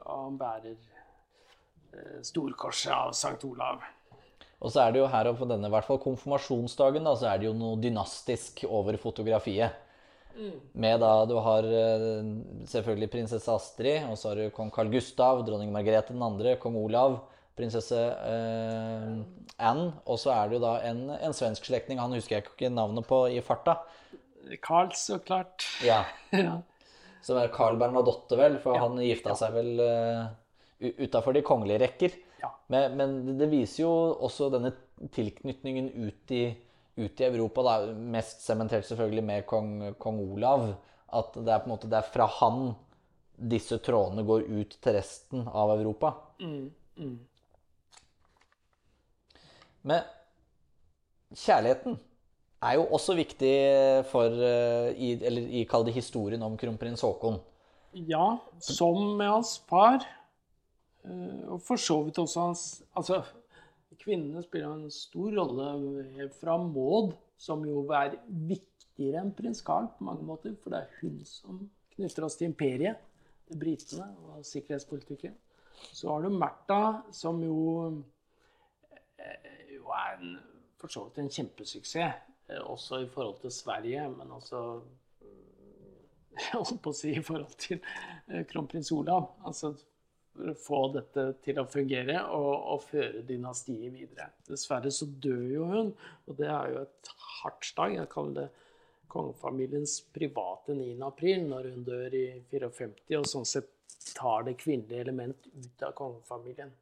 Og 0.04 0.14
han 0.26 0.40
bærer 0.40 0.76
eh, 0.76 2.20
storkorset 2.28 2.92
av 2.96 3.16
Sankt 3.16 3.48
Olav. 3.48 3.84
Og 4.64 4.72
så 4.72 4.84
er 4.84 4.94
det 4.96 5.00
jo 5.00 5.08
her 5.12 5.32
på 5.36 5.48
denne 5.48 5.72
hvert 5.72 5.88
fall 5.88 6.00
konfirmasjonsdagen 6.04 7.08
da, 7.08 7.16
så 7.20 7.32
er 7.32 7.40
det 7.40 7.50
jo 7.50 7.56
noe 7.56 7.80
dynastisk 7.84 8.64
over 8.68 8.96
fotografiet. 9.00 9.80
Med 10.74 11.00
da 11.04 11.12
du 11.30 11.36
har 11.46 11.68
eh, 11.68 12.32
selvfølgelig 12.70 13.12
prinsesse 13.14 13.54
Astrid, 13.54 14.08
og 14.10 14.18
så 14.18 14.32
har 14.32 14.42
du 14.42 14.56
kong 14.56 14.72
Carl 14.74 14.90
Gustav, 14.94 15.44
dronning 15.46 15.72
Margrethe 15.74 16.16
den 16.16 16.26
andre, 16.26 16.56
kong 16.62 16.78
Olav, 16.82 17.20
prinsesse 17.58 18.00
eh, 18.00 19.10
Anne, 19.62 19.90
og 20.10 20.18
så 20.22 20.34
er 20.34 20.50
det 20.50 20.58
jo 20.58 20.64
da 20.66 20.74
en, 20.90 21.06
en 21.14 21.36
svensk 21.38 21.70
slektning, 21.70 22.02
han 22.02 22.16
husker 22.18 22.40
jeg 22.40 22.48
ikke 22.48 22.74
navnet 22.74 23.06
på 23.10 23.26
i 23.30 23.42
farta. 23.46 23.80
Carl, 24.64 24.92
så 24.98 25.20
klart. 25.24 25.68
Ja. 25.86 26.04
ja. 26.36 26.58
Som 27.24 27.40
er 27.40 27.54
Carl 27.54 27.78
Bernadotte, 27.80 28.36
vel, 28.40 28.58
for 28.64 28.76
ja. 28.76 28.84
han 28.84 29.00
gifta 29.06 29.38
seg 29.40 29.54
vel 29.56 29.80
uh, 29.80 30.26
utafor 31.06 31.36
de 31.36 31.46
kongelige 31.46 31.84
rekker. 31.86 32.18
Ja. 32.42 32.52
Men, 32.74 32.98
men, 33.00 33.14
det 33.40 33.48
viser 33.52 33.86
jo 33.86 33.94
også 34.26 34.50
denne 34.52 34.74
tilknytningen 35.14 35.94
ut 35.96 36.34
i 36.36 36.44
ut 36.96 37.22
i 37.22 37.28
Europa. 37.28 37.66
Da, 37.66 37.76
mest 37.94 38.46
sementert 38.46 38.88
selvfølgelig 38.88 39.26
med 39.26 39.46
kong, 39.50 39.76
kong, 40.02 40.22
Olav. 40.34 40.70
At 41.14 41.36
det 41.38 41.54
er 41.54 41.62
på 41.62 41.70
en 41.70 41.76
måte 41.76 41.90
det 41.92 42.00
er 42.00 42.10
fra 42.14 42.30
han 42.40 42.74
disse 43.34 43.80
trådene 43.82 44.26
går 44.26 44.46
ut 44.46 44.76
til 44.82 44.96
resten 44.96 45.48
av 45.50 45.74
Europa. 45.76 46.14
Mm, 46.42 46.70
mm. 46.98 47.16
Men 49.90 50.06
kjærligheten 51.36 51.98
er 52.64 52.78
jo 52.78 52.86
også 52.96 53.16
viktig 53.18 53.56
for 54.12 54.44
eh, 54.48 54.94
i, 54.96 55.16
Eller 55.20 55.50
i, 55.50 55.66
kall 55.70 55.86
det 55.88 55.96
historien 55.98 56.44
om 56.46 56.56
kronprins 56.60 57.04
Haakon. 57.04 57.42
Ja, 57.94 58.38
som 58.64 59.18
med 59.18 59.30
hans 59.30 59.58
far. 59.70 60.06
Eh, 61.04 61.42
og 61.52 61.60
for 61.66 61.82
så 61.82 62.00
vidt 62.06 62.22
også 62.22 62.48
hans 62.48 62.66
Altså, 62.96 63.24
Kvinnene 64.00 64.44
spiller 64.44 64.72
en 64.72 64.92
stor 64.92 65.34
rolle 65.38 66.28
fra 66.40 66.58
Maud, 66.62 67.14
som 67.38 67.64
jo 67.68 67.84
er 67.96 68.18
viktigere 68.28 69.22
enn 69.24 69.34
prins 69.36 69.64
Carl 69.66 69.90
på 69.98 70.08
mange 70.08 70.26
måter. 70.28 70.56
For 70.62 70.74
det 70.74 70.84
er 70.84 71.00
hun 71.02 71.20
som 71.28 71.62
knytter 71.96 72.28
oss 72.28 72.38
til 72.40 72.52
imperiet, 72.52 73.02
til 73.48 73.60
britene 73.60 74.08
og 74.24 74.46
sikkerhetspolitikken. 74.48 75.36
Så 75.92 76.10
har 76.10 76.24
du 76.24 76.30
Märtha, 76.32 77.04
som 77.12 77.42
jo, 77.44 78.04
eh, 79.20 79.72
jo 79.76 79.90
er 79.94 80.20
en, 80.20 80.38
for 80.80 80.94
så 80.94 81.08
vidt 81.08 81.24
en 81.24 81.34
kjempesuksess. 81.34 82.30
Eh, 82.50 82.62
også 82.62 83.04
i 83.04 83.10
forhold 83.10 83.42
til 83.42 83.52
Sverige, 83.52 84.10
men 84.10 84.32
også 84.32 84.64
jeg 86.34 86.50
holdt 86.54 86.82
på 86.82 86.94
å 86.94 86.98
si 86.98 87.14
i 87.14 87.24
forhold 87.24 87.58
til 87.62 87.80
eh, 87.80 88.44
kronprins 88.50 88.92
Olav. 88.96 89.34
Altså, 89.46 89.74
få 90.58 90.80
dette 90.96 91.26
til 91.46 91.60
å 91.62 91.68
fungere 91.70 92.18
og, 92.34 92.54
og, 92.74 92.84
føre 92.88 93.22
dynastiet 93.28 93.94
videre. 93.94 94.32
Dessverre 94.48 94.92
så 94.92 95.06
dør 95.06 95.46
jo 95.52 95.68
hun, 95.70 95.92
og 96.28 96.38
det 96.40 96.50
er 96.50 96.74
jo 96.74 96.82
et 96.82 97.12
hardt 97.42 97.68
slag. 97.70 97.98
Jeg 98.00 98.12
kaller 98.14 98.40
det 98.40 98.48
kongefamiliens 99.14 100.00
private 100.16 100.74
9. 100.78 100.96
april, 101.06 101.46
når 101.52 101.70
hun 101.70 101.86
dør 101.86 102.18
i 102.18 102.26
54, 102.50 103.20
og 103.20 103.30
sånn 103.30 103.46
sett 103.46 103.70
tar 104.18 104.48
det 104.48 104.58
kvinnelige 104.60 105.06
element 105.06 105.48
ut 105.54 105.86
av 105.86 105.94
kongefamilien. 105.98 106.74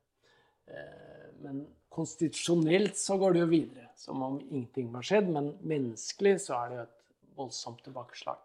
Eh, 0.72 1.28
men 1.44 1.66
konstitusjonelt 1.92 2.98
så 2.98 3.18
går 3.20 3.36
det 3.36 3.44
jo 3.44 3.52
videre, 3.52 3.90
som 4.00 4.24
om 4.24 4.40
ingenting 4.48 4.94
har 4.96 5.06
skjedd. 5.06 5.28
Men 5.36 5.52
menneskelig 5.60 6.38
så 6.46 6.58
er 6.62 6.72
det 6.72 6.80
jo 6.80 6.86
et 6.88 7.02
voldsomt 7.42 7.84
tilbakeslag. 7.86 8.40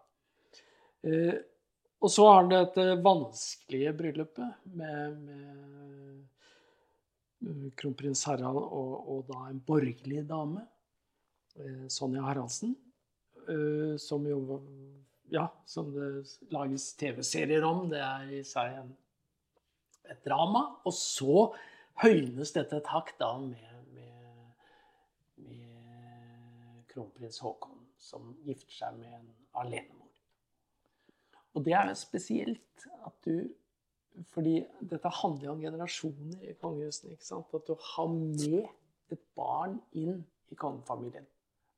Eh, 1.97 2.03
og 2.03 2.11
så 2.11 2.27
har 2.27 2.35
han 2.41 2.49
dette 2.49 2.95
vanskelige 3.01 3.93
bryllupet 3.93 4.53
med, 4.63 5.17
med 7.39 7.73
kronprins 7.77 8.25
Harald 8.25 8.57
og, 8.57 9.09
og, 9.09 9.23
da 9.27 9.47
en 9.49 9.61
borgerlig 9.65 10.27
dame, 10.29 10.61
eh, 11.57 11.87
Sonja 11.89 12.21
Haraldsen, 12.21 12.75
eh, 13.47 13.97
som 13.97 14.27
jo 14.27 14.61
Ja, 15.29 15.49
som 15.65 15.91
det 15.91 16.23
lages 16.55 16.95
TV-serier 16.95 17.63
om. 17.67 17.89
Det 17.89 17.99
er 17.99 18.29
i 18.31 18.43
seg 18.47 18.77
en, 18.79 18.93
et 20.07 20.21
drama. 20.23 20.79
Og 20.87 20.93
så 20.95 21.51
høynes 21.99 22.53
dette 22.55 22.77
et 22.79 22.87
hakk 22.87 23.11
da 23.19 23.33
med, 23.41 23.81
med, 23.91 24.55
med 25.35 26.87
kronprins 26.93 27.41
Haakon, 27.43 27.75
som 27.99 28.37
gifter 28.47 28.71
seg 28.71 28.95
med 29.01 29.19
en 29.19 29.27
alenemor. 29.51 30.06
Og 31.57 31.63
det 31.65 31.73
er 31.73 31.89
jo 31.89 31.97
spesielt 31.97 32.89
at 33.05 33.15
du 33.25 33.47
Fordi 34.33 34.63
dette 34.81 35.09
handler 35.13 35.43
jo 35.45 35.51
om 35.51 35.59
generasjoner 35.61 36.45
i 36.49 36.53
kongehuset. 36.57 37.11
ikke 37.11 37.25
sant? 37.25 37.51
At 37.53 37.67
du 37.67 37.75
har 37.77 38.07
med 38.07 38.65
et 39.13 39.21
barn 39.37 39.75
inn 39.93 40.23
i 40.49 40.55
kongefamilien. 40.57 41.27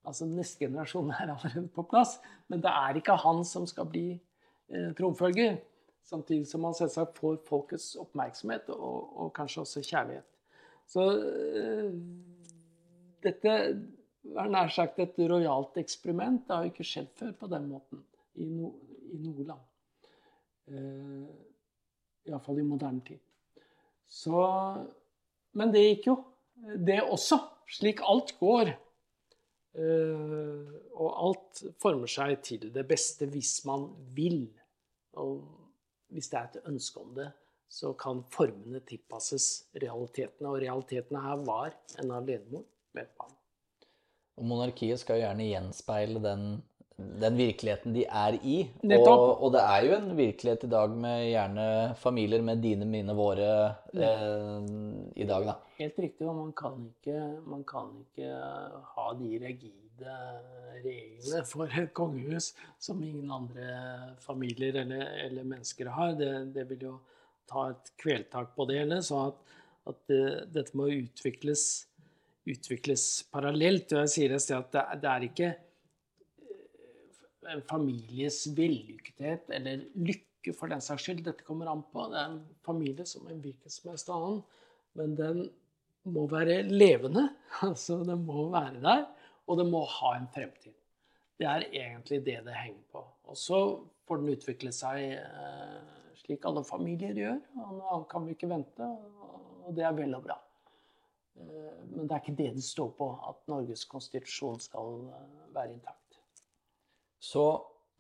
Altså 0.08 0.26
Neste 0.26 0.64
generasjon 0.64 1.12
er 1.12 1.34
allerede 1.34 1.68
på 1.76 1.84
plass, 1.84 2.16
men 2.48 2.64
det 2.64 2.72
er 2.72 2.96
ikke 2.96 3.18
han 3.20 3.44
som 3.44 3.68
skal 3.68 3.90
bli 3.92 4.06
eh, 4.16 4.94
tronfølger. 4.96 5.60
Samtidig 6.08 6.48
som 6.48 6.64
han 6.64 6.78
selvsagt 6.78 7.20
får 7.20 7.42
folkets 7.50 7.92
oppmerksomhet 8.00 8.72
og, 8.72 9.12
og 9.20 9.34
kanskje 9.36 9.66
også 9.66 9.84
kjærlighet. 9.84 10.30
Så 10.90 11.06
eh, 11.20 11.92
dette 13.26 13.56
er 13.60 14.54
nær 14.54 14.72
sagt 14.74 15.00
et 15.04 15.20
rojalt 15.20 15.78
eksperiment. 15.82 16.46
Det 16.48 16.56
har 16.56 16.66
jo 16.66 16.74
ikke 16.74 16.88
skjedd 16.88 17.12
før 17.20 17.36
på 17.44 17.52
den 17.52 17.68
måten 17.70 18.06
i, 18.40 18.48
no, 18.48 18.74
i 19.12 19.20
noe 19.22 19.46
land. 19.52 19.69
Eh, 20.70 22.30
Iallfall 22.30 22.60
i 22.62 22.66
moderne 22.68 23.02
tid. 23.06 23.20
Så 24.08 24.42
Men 25.52 25.72
det 25.74 25.82
gikk 25.82 26.08
jo, 26.12 26.16
det 26.78 27.02
også. 27.02 27.40
Slik 27.70 28.02
alt 28.06 28.36
går. 28.40 28.70
Eh, 29.80 30.70
og 30.98 31.10
alt 31.10 31.62
former 31.82 32.10
seg 32.10 32.38
til 32.46 32.70
det 32.74 32.86
beste 32.90 33.28
hvis 33.30 33.60
man 33.70 33.88
vil. 34.16 34.44
Og 35.18 35.42
hvis 36.14 36.30
det 36.32 36.40
er 36.40 36.50
et 36.50 36.70
ønske 36.70 37.02
om 37.02 37.14
det, 37.18 37.30
så 37.70 37.94
kan 37.98 38.24
formene 38.34 38.82
tilpasses 38.86 39.70
realitetene. 39.78 40.50
Og 40.50 40.62
realitetene 40.64 41.22
her 41.26 41.44
var 41.46 41.76
en 42.02 42.14
alenemor 42.18 42.66
med 42.94 43.06
et 43.06 43.14
barn. 43.18 43.36
Og 44.40 44.48
monarkiet 44.48 45.02
skal 45.02 45.20
jo 45.20 45.26
gjerne 45.28 45.50
gjenspeile 45.50 46.22
den 46.24 46.46
den 47.00 47.38
virkeligheten 47.40 47.94
de 47.96 48.04
er 48.06 48.36
i. 48.44 48.58
Og, 48.98 49.44
og, 49.44 49.50
det 49.56 49.62
er 49.64 49.86
jo 49.88 49.96
en 49.96 50.10
virkelighet 50.18 50.66
i 50.66 50.72
dag 50.72 50.96
med 51.06 51.26
gjerne 51.30 51.68
familier 52.00 52.44
med 52.46 52.62
dine, 52.64 52.88
mine, 52.90 53.16
våre 53.16 53.50
eh, 53.94 54.56
i 55.16 55.28
dag, 55.28 55.48
da. 55.48 55.56
Helt 55.80 56.00
riktig, 56.00 56.28
og 56.28 56.36
man 56.42 56.52
kan 56.58 56.82
ikke, 56.90 57.20
man 57.48 57.64
kan 57.68 57.94
ikke 58.04 58.32
ha 58.96 59.06
de 59.20 59.30
rigide 59.46 60.18
reglene 60.84 61.44
for 61.48 61.72
et 61.82 61.94
kongehus 61.96 62.52
som 62.80 63.00
ingen 63.04 63.32
andre 63.32 63.70
familier 64.24 64.82
eller, 64.84 65.08
eller 65.28 65.48
mennesker 65.48 65.92
har. 65.96 66.18
Det, 66.20 66.34
det, 66.56 66.68
vil 66.74 66.90
jo 66.90 66.98
ta 67.50 67.70
et 67.72 67.94
kveltak 68.00 68.54
på 68.56 68.68
det 68.70 68.82
hele. 68.82 69.00
Så 69.06 69.22
at, 69.30 69.56
at 69.94 70.04
det, 70.12 70.24
dette 70.56 70.76
må 70.80 70.92
utvikles, 71.00 71.66
utvikles 72.50 73.10
parallelt. 73.32 73.96
Og 73.96 74.06
jeg 74.06 74.16
sier 74.18 74.36
et 74.36 74.44
sted 74.44 74.60
at 74.60 74.72
det, 74.76 74.86
det 75.04 75.12
er 75.16 75.28
ikke 75.32 75.56
en 77.54 77.64
families 77.70 78.44
vellykkethet 78.58 79.50
eller 79.56 79.86
lykke 79.98 80.54
for 80.58 80.72
den 80.72 80.84
saks 80.84 81.08
skyld. 81.08 81.24
Dette 81.26 81.46
kommer 81.48 81.70
an 81.72 81.84
på. 81.92 82.08
Det 82.12 82.20
er 82.20 82.32
en 82.32 82.42
familie 82.66 83.06
som 83.10 83.28
en 83.28 83.42
hvilken 83.44 83.74
som 83.74 83.92
helst 83.92 84.12
annen. 84.14 84.42
Men 84.98 85.16
den 85.18 85.46
må 86.10 86.26
være 86.32 86.62
levende. 86.68 87.30
Altså, 87.66 88.02
den 88.08 88.26
må 88.28 88.50
være 88.54 88.82
der. 88.84 89.08
Og 89.50 89.58
den 89.60 89.72
må 89.74 89.84
ha 90.00 90.16
en 90.18 90.30
fremtid. 90.34 90.76
Det 91.40 91.48
er 91.48 91.66
egentlig 91.70 92.20
det 92.26 92.42
det 92.46 92.58
henger 92.58 92.84
på. 92.92 93.04
Og 93.32 93.38
så 93.38 93.60
får 94.08 94.22
den 94.22 94.34
utvikle 94.36 94.74
seg 94.76 95.16
eh, 95.16 95.80
slik 96.20 96.46
alle 96.46 96.66
familier 96.68 97.18
gjør. 97.18 97.40
Og 97.64 97.72
nå 97.80 98.04
kan 98.12 98.28
vi 98.28 98.36
ikke 98.36 98.52
vente. 98.52 98.86
Og 99.66 99.74
det 99.76 99.86
er 99.88 99.96
vel 99.98 100.14
og 100.18 100.26
bra. 100.28 100.38
Eh, 101.40 101.80
men 101.94 102.06
det 102.06 102.16
er 102.16 102.24
ikke 102.24 102.38
det 102.42 102.52
det 102.58 102.66
står 102.66 102.92
på, 102.98 103.10
at 103.32 103.42
Norges 103.52 103.86
konstitusjon 103.90 104.60
skal 104.64 105.02
eh, 105.16 105.50
være 105.56 105.74
intakt 105.78 105.99
så 107.20 107.46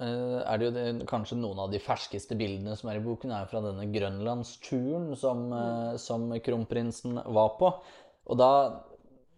eh, 0.02 0.40
er 0.42 0.60
det 0.60 0.68
jo 0.70 0.74
det, 0.76 0.86
kanskje 1.10 1.40
noen 1.40 1.62
av 1.66 1.72
de 1.74 1.82
ferskeste 1.84 2.38
bildene 2.40 2.76
som 2.80 2.92
er 2.92 3.00
i 3.00 3.06
boken, 3.06 3.34
er 3.36 3.50
fra 3.52 3.62
denne 3.64 3.88
grønlandsturen 3.94 5.12
som, 5.20 5.48
eh, 5.54 5.96
som 6.02 6.30
kronprinsen 6.44 7.22
var 7.28 7.56
på. 7.60 7.74
Og 8.30 8.40
da 8.40 8.52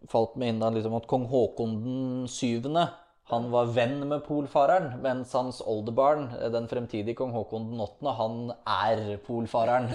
falt 0.09 0.37
meg 0.39 0.53
inn 0.53 0.61
da 0.61 0.71
liksom 0.73 0.97
at 0.97 1.07
kong 1.09 1.27
Haakon 1.29 1.77
den 1.85 2.29
syvende 2.31 2.89
han 3.31 3.45
var 3.51 3.69
venn 3.71 4.01
med 4.09 4.25
polfareren, 4.25 4.97
mens 4.99 5.31
hans 5.37 5.61
oldebarn, 5.63 6.25
den 6.51 6.65
fremtidige 6.67 7.15
kong 7.15 7.31
Haakon 7.31 7.69
den 7.71 7.83
åttende, 7.83 8.11
han 8.17 8.39
er 8.67 9.21
polfareren. 9.23 9.87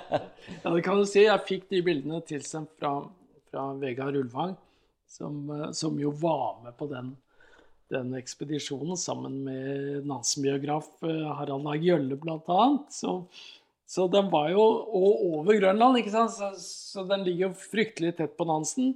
ja, 0.64 0.68
det 0.68 0.82
kan 0.84 1.00
du 1.00 1.06
si. 1.08 1.22
Jeg 1.24 1.46
fikk 1.48 1.70
de 1.70 1.80
bildene 1.86 2.20
tilsendt 2.28 2.74
fra, 2.76 2.98
fra 3.48 3.70
Vegard 3.80 4.18
Ulvang, 4.20 4.52
som, 5.08 5.38
eh, 5.54 5.70
som, 5.72 5.96
jo 6.00 6.12
var 6.20 6.60
med 6.66 6.76
på 6.76 6.90
den 6.92 7.14
den 7.92 8.14
ekspedisjonen 8.16 8.96
sammen 8.96 9.42
med 9.44 10.06
Nansen-biograf 10.08 10.88
eh, 11.02 11.24
Harald 11.38 11.68
A. 11.68 11.74
Gjølle 11.76 12.16
bl.a. 12.20 12.60
Så, 12.90 13.16
så 13.86 14.06
den 14.08 14.30
var 14.32 14.50
jo 14.52 14.62
over 14.62 15.58
Grønland, 15.58 16.00
ikke 16.00 16.14
sant? 16.14 16.34
Så, 16.36 16.52
så, 16.60 17.04
den 17.08 17.26
ligger 17.26 17.50
jo 17.50 17.66
fryktelig 17.66 18.14
tett 18.18 18.38
på 18.38 18.46
Nansen. 18.48 18.94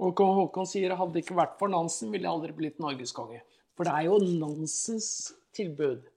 Og 0.00 0.14
kong 0.16 0.32
Haakon 0.38 0.68
sier 0.68 0.96
hadde 0.96 1.18
det 1.18 1.26
ikke 1.26 1.36
vært 1.36 1.58
for 1.60 1.72
Nansen, 1.72 2.08
ville 2.12 2.24
jeg 2.24 2.32
aldri 2.32 2.56
blitt 2.56 2.80
norgeskonge. 2.80 3.42
For 3.76 3.86
det 3.86 3.92
er 3.96 4.08
jo 4.08 4.16
Nansens 4.40 5.10
tilbud, 5.56 6.08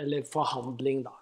eller 0.00 0.26
forhandling, 0.26 1.04
da, 1.06 1.14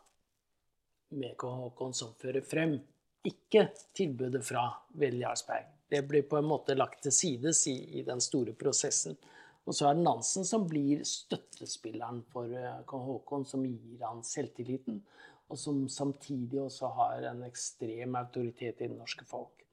med 1.20 1.36
kong 1.40 1.60
Haakon 1.60 1.94
som 1.96 2.16
fører 2.20 2.44
frem. 2.46 2.78
Ikke 3.24 3.68
tilbudet 3.96 4.42
fra 4.44 4.66
Vel 5.00 5.20
Jarlsberg. 5.20 5.68
Det 5.88 6.00
blir 6.08 6.24
på 6.28 6.40
en 6.40 6.48
måte 6.48 6.74
lagt 6.76 7.04
til 7.04 7.12
sides 7.14 7.66
i 7.68 8.02
den 8.04 8.20
store 8.24 8.52
prosessen. 8.56 9.16
Og 9.64 9.72
så 9.72 9.88
er 9.88 9.96
det 9.96 10.04
Nansen 10.04 10.44
som 10.44 10.66
blir 10.68 11.02
støttespilleren 11.08 12.20
for 12.32 12.52
eh, 12.52 12.82
kong 12.88 13.06
Haakon, 13.08 13.46
som 13.48 13.64
gir 13.64 14.02
han 14.04 14.20
selvtilliten. 14.26 15.00
Og 15.48 15.60
som 15.60 15.84
samtidig 15.92 16.60
også 16.60 16.90
har 16.98 17.28
en 17.30 17.44
ekstrem 17.46 18.16
autoritet 18.20 18.80
i 18.80 18.88
det 18.88 18.96
norske 18.96 19.24
folk. 19.28 19.64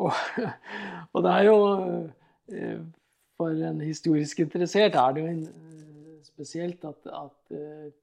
Og, 0.00 0.12
og 1.12 1.24
det 1.24 1.32
er 1.32 1.48
jo 1.48 1.58
eh, 2.52 2.80
For 3.34 3.64
en 3.68 3.80
historisk 3.82 4.44
interessert 4.44 4.96
er 5.00 5.14
det 5.14 5.24
jo 5.24 5.30
eh, 5.34 6.18
spesielt 6.24 6.84
at, 6.88 7.08
at 7.12 7.54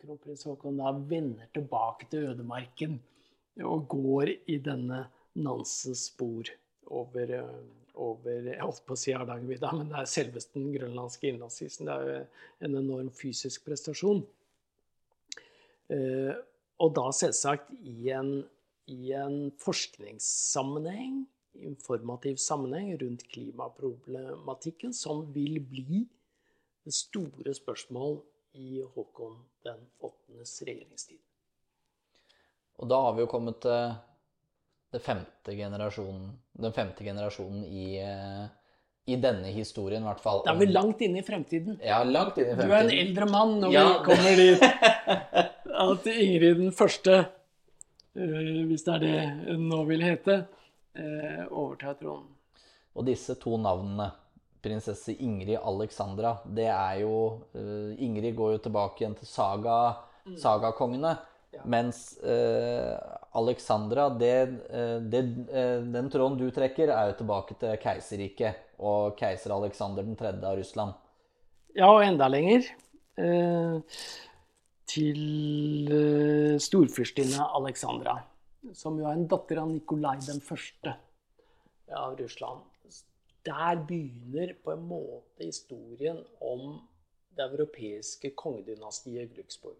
kronprins 0.02 0.46
Haakon 0.46 0.78
da 0.80 0.94
vender 0.94 1.50
tilbake 1.54 2.08
til 2.12 2.30
ødemarken 2.32 3.00
og 3.66 3.90
går 3.92 4.30
i 4.48 4.58
denne 4.64 5.04
Nansens 5.42 6.06
spor 6.12 6.48
over 6.88 7.34
over 8.00 8.48
jeg 8.48 8.62
holdt 8.62 8.86
på 8.88 8.96
å 8.96 9.00
si 9.00 9.14
Hardangervidda, 9.16 9.72
men 9.78 9.90
det 9.92 10.00
er 10.00 10.10
selveste 10.10 10.60
den 10.60 10.72
grønlandske 10.76 11.32
innlandsisen. 11.32 11.90
Det 11.90 11.96
er 11.96 12.08
jo 12.08 12.22
en 12.68 12.80
enorm 12.80 13.12
fysisk 13.16 13.66
prestasjon. 13.68 14.24
Eh, 15.92 16.34
og 16.82 16.96
da 16.98 17.10
selvsagt 17.14 17.74
i 17.84 18.12
en, 18.16 18.34
i 18.90 19.12
en 19.18 19.52
forskningssammenheng, 19.62 21.24
informativ 21.68 22.40
sammenheng 22.42 22.94
rundt 23.02 23.28
klimaproblematikken, 23.34 24.96
som 24.96 25.26
vil 25.36 25.60
bli 25.60 26.06
det 26.86 26.96
store 26.96 27.54
spørsmål 27.54 28.22
i 28.58 28.82
Håkon 28.96 29.36
den 29.68 29.84
åttendes 30.02 30.56
regjeringstid. 30.66 31.20
Og 32.82 32.90
da 32.90 32.98
har 33.06 33.14
vi 33.14 33.22
jo 33.22 33.30
kommet 33.30 33.60
til 33.62 33.92
femte 35.00 35.54
den 36.52 36.74
femte 36.74 37.04
generasjonen 37.04 37.66
i, 37.66 38.00
eh, 38.00 38.46
i, 39.06 39.16
denne 39.16 39.48
historien, 39.48 40.04
i 40.04 40.06
hvert 40.06 40.20
fall. 40.20 40.44
Da 40.46 40.52
er 40.52 40.60
vi 40.60 40.68
langt 40.72 41.02
inne 41.02 41.22
i 41.22 41.24
fremtiden. 41.26 41.80
Ja, 41.84 42.04
langt 42.04 42.38
inn 42.38 42.52
i 42.52 42.56
fremtiden. 42.56 42.70
Du 42.70 42.76
er 42.76 42.84
en 42.84 43.08
eldre 43.08 43.28
mann 43.32 43.60
når 43.64 43.76
ja. 43.76 43.86
vi 43.88 44.10
kommer 44.10 44.42
dit. 44.42 44.66
At 45.82 46.10
Ingrid 46.12 46.60
den 46.60 46.74
første 46.76 47.16
eh, 47.22 48.66
hvis 48.68 48.84
det 48.86 48.98
er 48.98 49.06
det 49.06 49.16
hun 49.48 49.70
nå 49.72 49.84
vil 49.88 50.04
hete, 50.06 50.42
eh, 51.00 51.46
overtar 51.48 51.96
tronen. 52.02 52.28
Og 52.92 53.08
disse 53.08 53.38
to 53.40 53.56
navnene, 53.62 54.12
prinsesse 54.62 55.16
Ingrid 55.24 55.58
Alexandra, 55.58 56.36
det 56.46 56.68
er 56.70 57.00
jo 57.02 57.16
Ingrid 57.56 58.36
går 58.38 58.52
jo 58.58 58.60
tilbake 58.68 59.02
igjen 59.02 59.16
til 59.18 59.26
saga, 59.26 59.78
sagakongene. 60.38 61.16
Ja. 61.56 61.64
Mens 61.72 62.04
Alexandra, 63.40 64.10
det, 64.20 64.36
uh, 64.72 64.98
det, 65.12 65.22
den 65.94 66.10
tråden 66.12 66.40
du 66.40 66.50
trekker, 66.54 66.92
er 66.92 67.12
jo 67.12 67.20
tilbake 67.22 67.56
til 67.62 67.78
keiserriket 67.84 68.82
og 68.82 69.16
keiser 69.20 69.54
Alexander 69.56 70.08
3. 70.20 70.34
av 70.42 70.58
Russland. 70.60 70.98
Ja, 71.78 71.88
og 71.88 72.04
enda 72.04 72.28
lenger. 72.28 72.68
til 74.92 75.92
storfyrstinne 76.64 77.44
Alexandra, 77.60 78.16
som 78.74 78.98
jo 79.00 79.06
er 79.06 79.20
en 79.20 79.28
datter 79.30 79.62
av 79.62 79.70
Nikolai 79.70 80.18
den 80.26 80.42
første 80.44 80.96
av 81.96 82.16
Russland 82.20 82.64
der 83.46 83.86
begynner 83.88 84.54
på 84.64 84.72
en 84.72 84.84
måte 84.88 85.46
historien 85.46 86.20
om 86.40 86.82
det 87.38 87.48
europeiske 87.48 88.34
kongedynastiet 88.38 89.32
Glücksburg. 89.34 89.80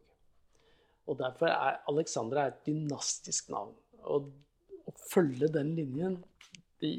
Og 1.10 1.18
Derfor 1.20 1.50
er 1.52 1.82
Alexandra 1.90 2.48
et 2.48 2.62
dynastisk 2.68 3.50
navn. 3.54 3.74
Og 4.02 4.30
å 4.88 4.94
følge 5.12 5.50
den 5.54 5.74
linjen, 5.78 6.20
det, 6.82 6.94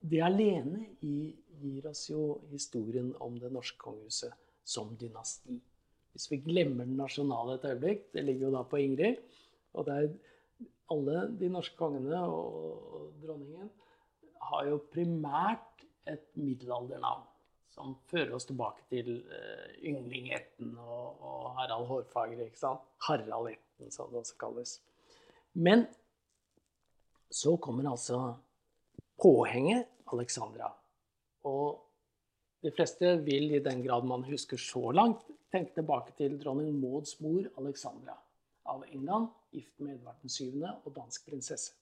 det 0.00 0.22
alene 0.24 0.86
gir 1.00 1.86
oss 1.90 2.08
jo 2.10 2.40
historien 2.50 3.12
om 3.24 3.38
det 3.40 3.52
norske 3.54 3.78
kongehuset 3.80 4.34
som 4.64 4.94
dynasti. 5.00 5.58
Hvis 6.14 6.30
vi 6.30 6.40
glemmer 6.44 6.86
den 6.86 6.98
nasjonale 6.98 7.58
et 7.58 7.68
øyeblikk, 7.72 8.08
det 8.14 8.24
ligger 8.24 8.48
jo 8.48 8.54
da 8.54 8.62
på 8.70 8.80
Ingrid, 8.82 9.20
og 9.74 9.88
det 9.88 9.98
er 9.98 10.12
alle 10.94 11.24
de 11.40 11.50
norske 11.50 11.76
kongene 11.78 12.20
og 12.30 13.14
dronningen 13.22 13.70
har 14.50 14.66
jo 14.68 14.82
primært 14.92 15.86
et 16.10 16.26
middelaldernavn 16.36 17.24
som 17.74 17.96
fører 18.10 18.32
oss 18.36 18.46
tilbake 18.48 18.86
til 18.92 19.10
uh, 19.26 19.68
Yngling 19.82 20.30
Etten 20.36 20.76
og, 20.78 21.20
og, 21.20 21.46
Harald 21.58 21.88
Hårfagre. 21.90 22.46
ikke 22.46 22.60
sant? 22.60 22.84
Harald 23.08 23.50
Etten, 23.50 23.90
som 23.94 24.12
det 24.12 24.22
også 24.22 24.38
kalles. 24.40 24.76
Men 25.58 25.86
så 27.34 27.56
kommer 27.58 27.90
altså 27.90 28.20
påhenget 29.20 29.90
Alexandra. 30.14 30.70
Og 31.50 31.80
de 32.64 32.72
fleste 32.72 33.16
vil, 33.26 33.50
i 33.56 33.62
den 33.62 33.82
grad 33.84 34.06
man 34.08 34.24
husker 34.24 34.60
så 34.60 34.92
langt, 34.94 35.26
tenke 35.52 35.74
tilbake 35.74 36.14
til 36.18 36.38
dronning 36.40 36.72
Mauds 36.78 37.18
mor 37.22 37.46
Alexandra 37.60 38.16
av 38.64 38.84
England, 38.88 39.28
gift 39.52 39.80
med 39.82 39.98
Edvard 39.98 40.22
7. 40.24 40.62
og 40.62 40.92
dansk 40.94 41.26
prinsesse. 41.28 41.74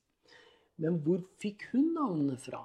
Men 0.83 0.99
hvor 1.05 1.21
fikk 1.41 1.69
hun 1.71 1.93
navnene 1.95 2.39
fra? 2.41 2.65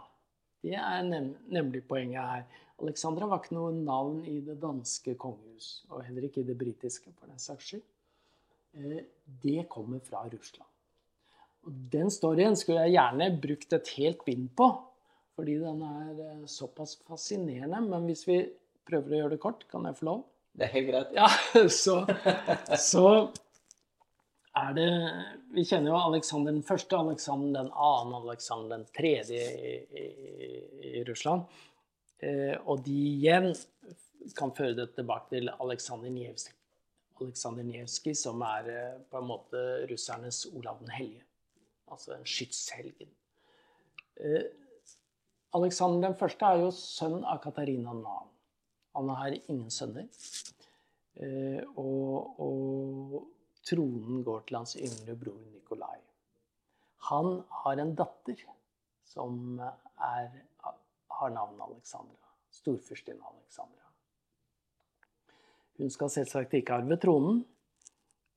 Det 0.64 0.74
er 0.80 1.04
nem 1.06 1.34
nemlig 1.54 1.84
poenget 1.88 2.24
her. 2.24 2.64
Alexandra 2.78 3.26
var 3.30 3.42
ikke 3.42 3.58
noe 3.58 3.74
navn 3.74 4.20
i 4.30 4.38
det 4.46 4.60
danske 4.62 5.16
kongehus, 5.18 5.86
og 5.90 6.04
heller 6.06 6.28
ikke 6.28 6.44
i 6.44 6.48
det 6.48 6.58
britiske, 6.60 7.10
for 7.18 7.30
den 7.32 7.42
saks 7.42 7.72
skyld. 7.72 7.86
Eh, 8.78 9.00
det 9.44 9.66
kommer 9.72 10.04
fra 10.06 10.26
Russland. 10.30 10.70
Og 11.66 11.80
den 11.92 12.12
storyen 12.14 12.56
skulle 12.56 12.86
jeg 12.86 12.96
gjerne 13.00 13.32
brukt 13.44 13.74
et 13.74 13.90
helt 13.98 14.22
bind 14.28 14.52
på, 14.58 14.70
fordi 15.38 15.58
den 15.64 15.82
er 15.86 16.22
eh, 16.28 16.46
såpass 16.50 16.96
fascinerende. 17.08 17.82
Men 17.90 18.06
hvis 18.10 18.28
vi 18.30 18.44
prøver 18.88 19.16
å 19.16 19.22
gjøre 19.24 19.36
det 19.36 19.44
kort, 19.44 19.66
kan 19.72 19.90
jeg 19.90 19.98
få 19.98 20.12
lov? 20.12 20.24
Det 20.58 20.68
er 20.68 20.74
helt 20.78 20.90
greit. 20.92 21.18
Ja, 21.18 21.28
så, 21.82 22.00
så 22.78 23.08
er 24.58 24.78
det 24.78 24.90
Vi 25.54 25.66
kjenner 25.66 25.92
jo 25.92 26.00
Aleksander 26.00 26.54
den 26.54 26.66
første, 26.66 26.98
Aleksander 26.98 27.64
den 27.64 27.74
annen, 27.74 28.16
Aleksander 28.22 28.78
den 28.78 28.88
tredje 28.94 29.42
i, 29.42 29.74
i, 29.98 30.08
i 30.94 31.04
Russland. 31.10 31.46
Eh, 32.24 32.56
og 32.66 32.82
de 32.86 32.96
igjen 32.96 33.52
kan 34.38 34.54
føre 34.58 34.76
det 34.78 34.90
tilbake 34.96 35.36
til 35.36 35.52
Aleksandr 35.54 36.10
Nevskij. 36.10 36.56
Aleksandr 37.22 38.14
som 38.18 38.42
er 38.46 38.70
eh, 38.74 38.98
på 39.10 39.20
en 39.20 39.30
måte 39.30 39.64
russernes 39.90 40.46
Olav 40.54 40.82
den 40.82 40.94
hellige. 40.94 41.26
Altså 41.92 42.16
en 42.16 42.26
skytshelgen. 42.26 43.14
Eh, 44.18 44.50
Aleksander 45.56 46.10
den 46.10 46.18
første 46.20 46.46
er 46.46 46.60
jo 46.66 46.74
sønn 46.76 47.24
av 47.24 47.40
Katarina 47.42 47.94
Nan. 47.96 48.28
Han 48.98 49.10
har 49.16 49.38
ingen 49.38 49.72
sønner. 49.72 50.10
Og, 51.80 52.42
og 52.44 53.16
tronen 53.66 54.20
går 54.26 54.44
til 54.46 54.58
hans 54.60 54.76
yngre 54.76 55.16
bror 55.18 55.40
Nikolai. 55.54 56.02
Han 57.08 57.40
har 57.64 57.82
en 57.82 57.96
datter 57.98 58.44
som 59.08 59.58
er, 59.62 60.28
har 61.20 61.34
navnet 61.34 61.66
Alexandra. 61.66 62.32
Storfyrstinne 62.54 63.24
Alexandra. 63.34 63.88
Hun 65.78 65.92
skal 65.94 66.10
selvsagt 66.10 66.56
ikke 66.58 66.78
arve 66.80 66.98
tronen. 67.02 67.44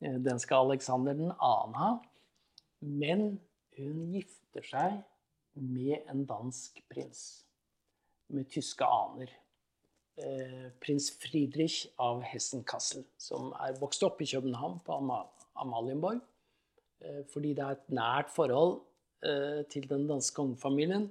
Eh, 0.04 0.18
den 0.20 0.40
skal 0.40 0.68
Alexander 0.68 1.14
2. 1.16 1.28
ha. 1.76 1.92
Men 2.80 3.40
hun 3.76 4.10
gifter 4.12 4.66
seg 4.66 4.98
med 5.60 6.08
en 6.10 6.24
dansk 6.28 6.82
prins 6.92 7.44
med 8.30 8.48
tyske 8.52 8.84
aner. 8.84 9.32
Eh, 10.20 10.68
prins 10.82 11.10
Friedrich 11.22 11.86
av 11.98 12.22
Hessen-Kassel, 12.28 13.06
som 13.18 13.54
er 13.60 13.78
vokst 13.80 14.04
opp 14.04 14.20
i 14.20 14.28
København 14.28 14.80
på 14.84 14.98
Amalienborg. 15.56 16.20
Eh, 17.00 17.24
fordi 17.32 17.54
det 17.56 17.64
er 17.64 17.78
et 17.78 17.90
nært 17.90 18.32
forhold 18.32 18.80
til 19.68 19.84
den 19.84 20.06
danske 20.08 20.32
kongefamilien. 20.32 21.02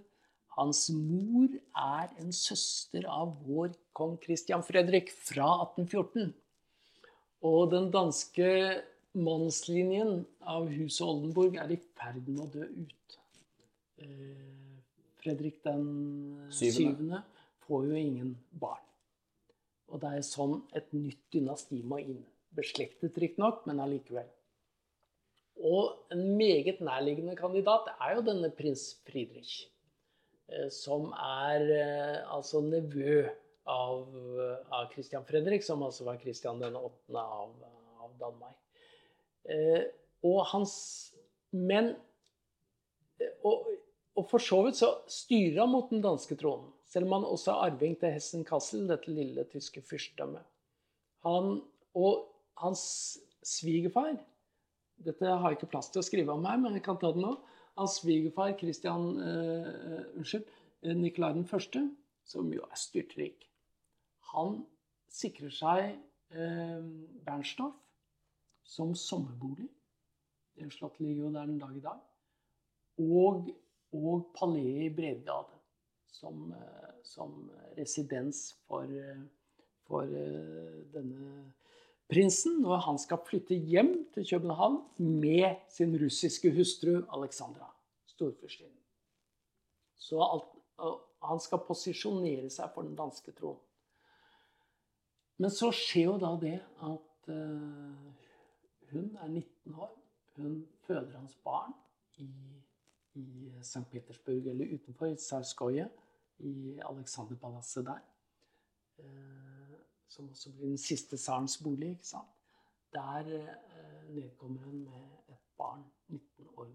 Hans 0.60 0.90
mor 0.92 1.48
er 1.80 2.10
en 2.20 2.34
søster 2.36 3.06
av 3.08 3.32
vår 3.48 3.72
kong 3.96 4.18
Christian 4.20 4.64
Fredrik 4.68 5.14
fra 5.16 5.48
1814. 5.70 6.34
Og 7.48 7.62
den 7.72 7.88
danske 7.94 8.50
mannslinjen 9.16 10.26
av 10.44 10.68
huset 10.68 11.06
Oldenburg 11.08 11.56
er 11.64 11.72
i 11.72 11.80
ferd 11.96 12.28
med 12.28 12.42
å 12.44 12.50
dø 12.52 12.68
ut. 12.68 13.16
Fredrik 15.24 15.64
den 15.64 15.88
syvende 16.52 17.24
får 17.64 17.88
jo 17.88 18.04
ingen 18.04 18.36
barn. 18.60 18.84
Og 19.90 20.04
det 20.04 20.12
er 20.12 20.28
sånn 20.28 20.60
et 20.76 20.92
nytt 20.94 21.24
dynasti 21.34 21.80
må 21.88 22.04
inn. 22.04 22.22
Beslektet 22.56 23.18
riktignok, 23.22 23.64
men 23.70 23.80
allikevel. 23.80 24.28
Og 25.70 26.14
en 26.14 26.24
meget 26.40 26.80
nærliggende 26.84 27.36
kandidat 27.40 27.90
er 27.96 28.18
jo 28.18 28.28
denne 28.28 28.52
prins 28.56 28.92
Friedrich. 29.08 29.70
Eh, 30.50 30.70
som 30.74 31.12
er 31.14 31.66
eh, 31.76 32.18
altså 32.34 32.62
nevø 32.66 33.22
av, 33.70 34.08
av 34.74 34.90
Christian 34.94 35.26
Fredrik, 35.28 35.64
som 35.66 35.84
altså 35.86 36.08
var 36.08 36.18
Christian 36.22 36.62
den 36.62 36.78
8. 36.80 37.22
av, 37.22 37.54
av 38.02 38.16
Danmark. 38.22 38.58
Eh, 39.46 39.84
og 40.26 40.42
hans 40.52 40.74
Men 41.56 41.94
og, 43.46 43.66
og 44.18 44.26
for 44.30 44.42
så 44.44 44.60
vidt 44.66 44.78
så 44.78 44.90
styrer 45.10 45.64
han 45.64 45.72
mot 45.72 45.90
den 45.90 46.04
danske 46.04 46.38
tronen. 46.38 46.70
Selv 46.90 47.08
om 47.08 47.16
han 47.18 47.28
også 47.30 47.54
er 47.54 47.70
arving 47.70 47.96
til 48.00 48.14
Hessen 48.14 48.46
Kassel, 48.46 48.86
dette 48.90 49.12
lille 49.14 49.46
tyske 49.50 49.82
fyrstedømmet. 49.86 50.46
Han 51.26 51.60
og 51.98 52.28
hans 52.62 52.84
svigerfar 53.46 54.18
Dette 55.00 55.26
har 55.26 55.46
jeg 55.48 55.60
ikke 55.60 55.72
plass 55.72 55.90
til 55.94 56.02
å 56.02 56.06
skrive 56.06 56.34
om 56.36 56.46
her, 56.46 56.58
men 56.60 56.76
jeg 56.76 56.84
kan 56.86 56.98
ta 57.00 57.14
det 57.16 57.22
nå. 57.24 57.38
Hans 57.80 58.00
svigerfar 58.02 58.58
Christian 58.60 59.14
uh, 59.18 60.18
Unnskyld, 60.20 60.50
eh, 60.84 60.96
Nikolai 60.98 61.34
den 61.38 61.48
første, 61.48 61.86
som 62.28 62.52
jo 62.54 62.66
er 62.68 62.78
styrtrik, 62.78 63.48
han 64.34 64.60
sikrer 65.10 65.54
seg 65.56 65.94
uh, 66.36 66.84
Bernstorff 67.26 67.80
som 68.70 68.92
sommerbolig. 68.96 69.70
Det 70.60 70.68
slottet 70.76 71.08
ligger 71.08 71.24
jo 71.24 71.32
der 71.34 71.48
den 71.48 71.62
dag 71.62 71.78
i 71.78 71.82
dag. 71.82 72.04
Og, 73.00 73.48
og 73.96 74.28
paleet 74.36 74.90
i 74.90 74.94
Bredgade 74.94 75.60
som, 76.20 76.52
eh, 76.52 76.90
som 77.04 77.52
residens 77.78 78.54
for, 78.68 78.84
eh, 78.84 79.22
for 79.88 80.04
eh, 80.04 80.84
denne 80.94 81.54
prinsen 82.10 82.60
når 82.64 82.84
han 82.88 83.00
skal 83.02 83.22
flytte 83.28 83.56
hjem 83.56 83.94
til 84.16 84.28
København 84.30 84.80
med 84.98 85.62
sin 85.72 85.96
russiske 86.02 86.52
hustru 86.56 87.02
Alexandra, 87.16 87.70
storfyrstinnen. 88.10 88.76
Så 90.00 90.22
alt, 90.24 90.56
han 91.24 91.42
skal 91.44 91.66
posisjonere 91.68 92.50
seg 92.50 92.72
for 92.74 92.88
den 92.88 92.96
danske 92.98 93.34
tronen. 93.38 93.62
Men 95.40 95.54
så 95.56 95.70
skjer 95.72 96.10
jo 96.10 96.16
da 96.20 96.34
det 96.40 96.58
at 96.84 97.30
uh, 97.32 98.08
hun 98.92 99.06
er 99.22 99.28
19 99.28 99.76
år. 99.76 99.94
Hun 100.40 100.58
føder 100.88 101.16
hans 101.16 101.38
barn 101.46 101.72
i 102.20 102.28
i 103.20 103.52
St. 103.62 103.86
Petersburg 103.92 104.48
eller 104.48 104.74
utenfor, 104.74 105.06
i 105.06 105.16
Tsarskoje, 105.16 105.90
i 106.40 106.80
Alexanderpalasset 106.90 107.86
der. 107.86 108.00
Eh, 109.00 109.59
som 110.10 110.30
også 110.30 110.52
blir 110.56 110.74
den 110.74 110.82
siste 110.82 111.18
tsarens 111.18 111.58
bolig. 111.64 111.92
ikke 111.96 112.08
sant? 112.12 112.36
Der 112.94 113.30
eh, 113.38 114.10
nedkommer 114.10 114.62
hun 114.66 114.84
med 114.84 115.34
et 115.34 115.44
barn, 115.58 115.84
19 116.08 116.48
år 116.58 116.68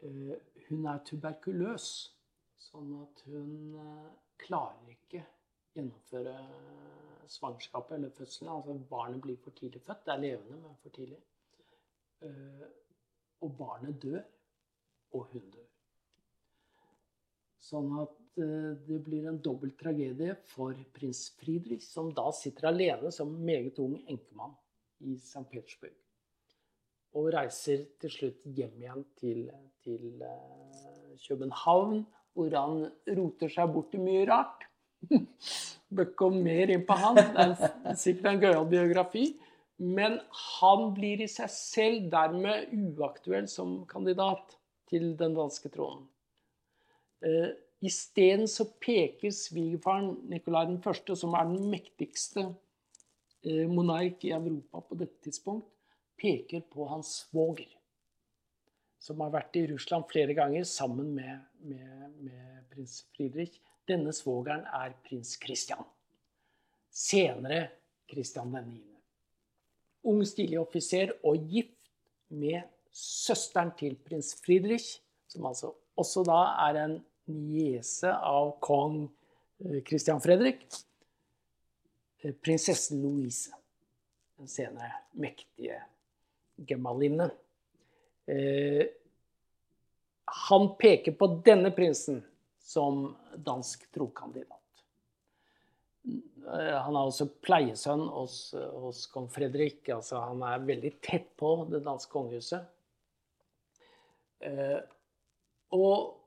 eh, 0.00 0.36
hun 0.68 0.86
er 0.86 1.02
tuberkuløs. 1.06 1.88
Sånn 2.62 2.92
at 3.02 3.24
hun 3.26 3.74
eh, 3.82 4.12
klarer 4.38 4.94
ikke 4.94 5.24
gjennomføre 5.74 6.36
svangerskapet 7.32 7.96
eller 7.96 8.10
fødselen. 8.10 8.52
Altså 8.54 8.78
barnet 8.90 9.20
blir 9.20 9.36
for 9.42 9.50
tidlig 9.50 9.82
født. 9.82 10.06
Det 10.06 10.14
er 10.14 10.24
levende, 10.24 10.60
men 10.62 10.78
for 10.82 10.94
tidlig. 10.94 11.18
Eh, 12.22 12.66
og 13.42 13.56
barnet 13.58 14.02
dør, 14.02 14.22
og 15.12 15.26
hun 15.32 15.50
dør. 15.50 15.70
Sånn 17.62 17.90
at 18.02 18.21
det 18.34 18.98
blir 19.04 19.26
en 19.28 19.40
dobbelt 19.44 19.76
tragedie 19.80 20.34
for 20.48 20.76
prins 20.94 21.26
Friedrich, 21.36 21.84
som 21.84 22.12
da 22.16 22.30
sitter 22.32 22.70
alene 22.70 23.12
som 23.12 23.34
meget 23.44 23.78
ung 23.82 23.98
enkemann 24.06 24.54
i 25.04 25.18
St. 25.18 25.44
Petersburg. 25.50 25.94
Og 27.18 27.28
reiser 27.34 27.84
til 28.00 28.12
slutt 28.14 28.44
hjem 28.56 28.78
igjen 28.80 29.04
til, 29.20 29.40
til 29.84 30.22
eh, 30.24 31.16
København, 31.26 32.06
hvor 32.32 32.54
han 32.56 32.86
roter 33.18 33.52
seg 33.52 33.72
bort 33.74 33.92
i 33.92 34.00
mye 34.00 34.24
rart. 34.30 34.64
Bør 35.92 36.08
ikke 36.08 36.30
mer 36.32 36.72
inn 36.72 36.86
på 36.88 36.96
han. 36.96 37.20
Det 37.20 37.44
er 37.44 37.98
sikkert 38.00 38.30
en 38.30 38.40
gøyal 38.46 38.68
biografi. 38.70 39.26
Men 39.82 40.16
han 40.56 40.86
blir 40.96 41.24
i 41.24 41.28
seg 41.28 41.50
selv 41.52 42.08
dermed 42.12 42.72
uaktuell 42.72 43.48
som 43.50 43.82
kandidat 43.90 44.56
til 44.88 45.12
den 45.18 45.36
danske 45.36 45.68
tronen. 45.74 46.06
Isteden 47.82 48.46
så 48.46 48.68
peker 48.78 49.32
svigerfaren 49.34 50.12
Nikolai 50.30 50.68
1., 50.70 51.16
som 51.18 51.34
er 51.34 51.48
den 51.50 51.66
mektigste 51.72 52.44
uh, 52.46 53.66
monark 53.70 54.22
i 54.22 54.30
Europa 54.36 54.84
på 54.86 54.98
dette 55.00 55.18
tidspunkt, 55.26 55.66
peker 56.20 56.62
på 56.70 56.86
hans 56.86 57.24
svoger. 57.24 57.70
Som 59.02 59.24
har 59.24 59.32
vært 59.34 59.58
i 59.58 59.66
Russland 59.72 60.06
flere 60.10 60.36
ganger 60.38 60.62
sammen 60.68 61.10
med, 61.16 61.42
med, 61.66 62.14
med 62.22 62.62
prins 62.70 63.02
Friedrich. 63.16 63.58
Denne 63.90 64.14
svogeren 64.14 64.62
er 64.70 64.94
prins 65.02 65.34
Christian. 65.42 65.82
Senere 66.92 67.64
Christian 68.06 68.54
9. 68.54 68.78
Ung, 70.06 70.22
stilig 70.26 70.60
offiser 70.60 71.16
og 71.26 71.50
gift 71.50 71.90
med 72.30 72.62
søsteren 72.94 73.72
til 73.78 73.96
prins 74.06 74.36
Friedrich, 74.38 75.00
som 75.26 75.50
altså 75.50 75.72
også 75.98 76.22
da 76.26 76.42
er 76.68 76.78
en 76.84 77.00
niese 77.30 78.12
av 78.16 78.56
kong 78.60 79.10
eh, 79.58 79.82
Christian 79.86 80.20
Fredrik. 80.20 80.66
Eh, 82.22 82.34
prinsessen 82.34 83.02
Louise, 83.02 83.54
den 84.36 84.48
senere 84.48 84.92
mektige 85.12 85.82
gemalinne. 86.56 87.30
Eh, 88.26 88.86
han 90.24 90.68
peker 90.78 91.12
på 91.12 91.28
denne 91.44 91.70
prinsen 91.70 92.22
som 92.62 93.10
dansk 93.36 93.88
trokandidat. 93.92 94.58
Han 96.42 96.96
er 96.96 97.06
også 97.06 97.28
pleiesønn 97.44 98.02
hos, 98.10 98.54
hos 98.82 99.04
kong 99.12 99.28
Fredrik. 99.30 99.86
Altså, 99.94 100.18
han 100.24 100.40
er 100.46 100.64
veldig 100.66 100.90
tett 101.04 101.28
på 101.38 101.52
det 101.70 101.84
danske 101.86 102.10
kongehuset. 102.10 102.64
Eh, 104.42 104.80
og 105.76 106.21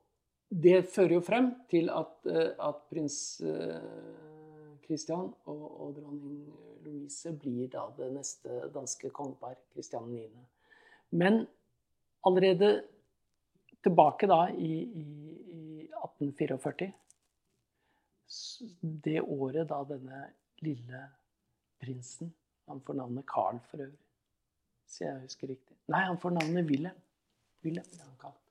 det 0.48 0.84
fører 0.92 1.16
jo 1.16 1.24
frem 1.24 1.50
til 1.70 1.90
at, 1.90 2.26
at 2.30 2.82
prins 2.90 3.40
eh, 3.42 4.76
Christian 4.86 5.32
og, 5.50 5.64
og, 5.80 5.94
dronning 5.96 6.44
Louise 6.84 7.32
blir 7.34 7.70
da 7.72 7.88
det 7.96 8.12
neste 8.14 8.68
danske 8.74 9.10
kongepar, 9.10 9.56
Christian 9.74 10.06
9. 10.12 10.22
Men 11.18 11.42
allerede 12.26 12.84
tilbake 13.82 14.28
da 14.30 14.46
i, 14.54 14.72
i, 14.86 15.08
i 15.56 15.64
1844 15.90 16.92
det 19.04 19.20
året 19.20 19.68
da 19.70 19.82
denne 19.86 20.24
lille 20.64 21.02
prinsen 21.82 22.32
Han 22.66 22.80
får 22.82 22.96
navnet 22.98 23.26
Carl 23.30 23.60
for 23.70 23.78
øvrig, 23.78 24.06
så 24.90 25.04
jeg 25.04 25.20
husker 25.22 25.50
riktig. 25.52 25.76
Nei, 25.86 26.00
han 26.08 26.18
får 26.18 26.32
navnet 26.34 26.66
Wilhelm. 26.66 27.02
Wilhelm 27.62 27.92
ble 27.92 28.02
han 28.02 28.16
kalt. 28.18 28.48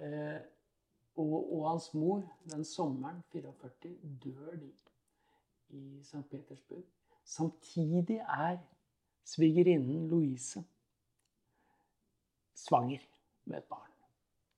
Eh, 0.00 0.38
og, 1.16 1.52
og, 1.54 1.70
hans 1.70 1.94
mor, 1.94 2.22
den 2.50 2.64
sommeren 2.64 3.22
44, 3.32 3.94
dør 4.24 4.56
de 4.56 4.72
i 5.68 6.02
St. 6.02 6.24
Petersburg. 6.30 6.84
Samtidig 7.24 8.18
er 8.18 8.58
svigerinnen 9.24 10.08
Louise 10.08 10.64
svanger 12.54 13.00
med 13.44 13.58
et 13.58 13.68
barn 13.70 13.90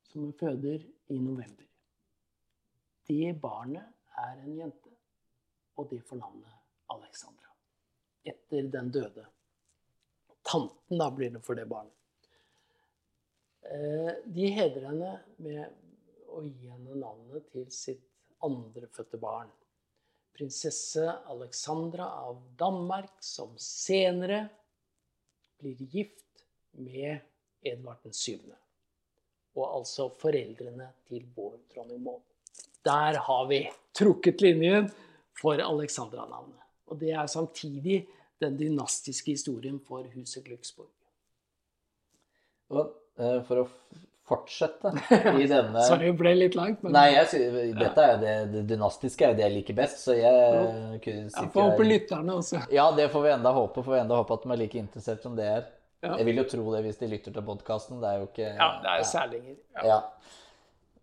som 0.02 0.24
hun 0.24 0.32
føder 0.32 0.82
i 1.08 1.18
november. 1.18 1.64
Det 3.06 3.40
barnet 3.40 3.84
er 4.18 4.42
en 4.42 4.58
jente, 4.58 4.90
og 5.76 5.90
det 5.90 6.02
får 6.02 6.16
navnet 6.16 6.56
Alexandra. 6.90 7.52
Etter 8.24 8.70
den 8.72 8.90
døde 8.90 9.26
tanten, 10.46 10.98
da 10.98 11.10
blir 11.10 11.30
det 11.30 11.42
for 11.44 11.58
det 11.58 11.66
barnet. 11.68 11.92
Eh, 13.66 14.12
de 14.24 14.50
hedrer 14.54 14.88
henne 14.88 15.12
med 15.42 15.85
å 16.36 16.42
gi 16.44 16.68
henne 16.68 16.98
navnet 17.00 17.48
til 17.52 17.66
sitt 17.72 18.04
andrefødte 18.44 19.18
barn. 19.20 19.48
Prinsesse 20.36 21.04
Alexandra 21.32 22.10
av 22.26 22.42
Danmark, 22.60 23.14
som 23.24 23.54
senere 23.60 24.42
blir 25.60 25.80
gift 25.92 26.44
med 26.76 27.24
Edvard 27.64 28.04
7. 28.12 28.36
Og 29.56 29.64
altså 29.64 30.10
foreldrene 30.20 30.90
til 31.08 31.24
vår 31.34 31.56
dronning 31.72 32.02
Maud. 32.04 32.20
Der 32.84 33.18
har 33.26 33.46
vi 33.48 33.62
trukket 33.96 34.44
linjen 34.44 34.90
for 35.40 35.58
Alexandra-navnet. 35.62 36.60
Og 36.86 37.00
det 37.00 37.14
er 37.16 37.26
samtidig 37.26 38.04
den 38.38 38.58
dynastiske 38.60 39.32
historien 39.32 39.80
for 39.82 40.06
huset 40.12 40.44
Glücksborg. 40.46 40.92
Uh, 42.68 43.40
for 43.48 43.62
å 43.62 43.66
fortsette 44.26 44.90
i 45.42 45.46
denne 45.46 45.82
Sorry, 45.86 46.10
det 46.10 46.18
ble 46.18 46.32
litt 46.34 46.56
langt. 46.58 46.82
Men... 46.82 46.96
Nei, 46.96 47.06
jeg, 47.14 47.50
dette 47.78 48.06
er 48.10 48.20
det, 48.22 48.34
det, 48.52 48.62
dynastiske 48.72 49.26
er 49.26 49.32
jo 49.32 49.38
det 49.38 49.46
jeg 49.46 49.54
liker 49.54 49.78
best, 49.78 50.02
så 50.02 50.16
jeg 50.18 50.26
ja. 50.26 50.66
kunne 51.04 51.26
Jeg 51.30 51.52
får 51.54 51.70
håpe 51.70 51.86
lytterne 51.86 52.38
også. 52.40 52.62
Ja, 52.74 52.88
det 52.96 53.08
får 53.14 53.26
vi 53.26 53.32
enda 53.36 53.54
håpe. 53.56 53.84
Får 53.86 53.96
vi 53.96 54.00
enda 54.02 54.20
håpe 54.20 54.38
at 54.38 54.46
de 54.46 54.54
er 54.54 54.62
like 54.64 54.80
interessert 54.80 55.26
som 55.26 55.36
det 55.38 55.50
er. 55.50 55.68
Ja. 56.04 56.16
Jeg 56.20 56.28
vil 56.28 56.42
jo 56.42 56.46
tro 56.50 56.64
det 56.74 56.82
hvis 56.84 56.98
de 57.00 57.10
lytter 57.10 57.34
til 57.34 57.46
podkasten. 57.46 58.00
Det 58.02 58.10
er 58.10 58.22
jo 58.22 58.30
ikke 58.30 58.48
Ja, 58.48 58.70
det 58.82 58.90
er 58.92 59.02
jo 59.02 59.06
særlinger. 59.12 59.60
Ja. 59.86 60.00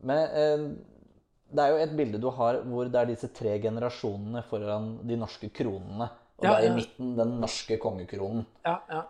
Men 0.03 0.21
eh, 0.27 0.67
det 1.53 1.63
er 1.63 1.73
jo 1.73 1.81
et 1.85 1.95
bilde 1.97 2.21
du 2.21 2.29
har 2.33 2.61
hvor 2.67 2.91
det 2.91 2.99
er 2.99 3.09
disse 3.13 3.29
tre 3.35 3.55
generasjonene 3.63 4.43
foran 4.49 4.93
de 5.07 5.17
norske 5.19 5.49
kronene. 5.53 6.09
Og 6.41 6.47
ja, 6.47 6.55
det 6.57 6.67
er 6.67 6.71
i 6.71 6.77
midten 6.77 7.13
den 7.17 7.35
norske 7.41 7.77
kongekronen. 7.81 8.45
Ja, 8.65 8.79
ja. 8.89 9.03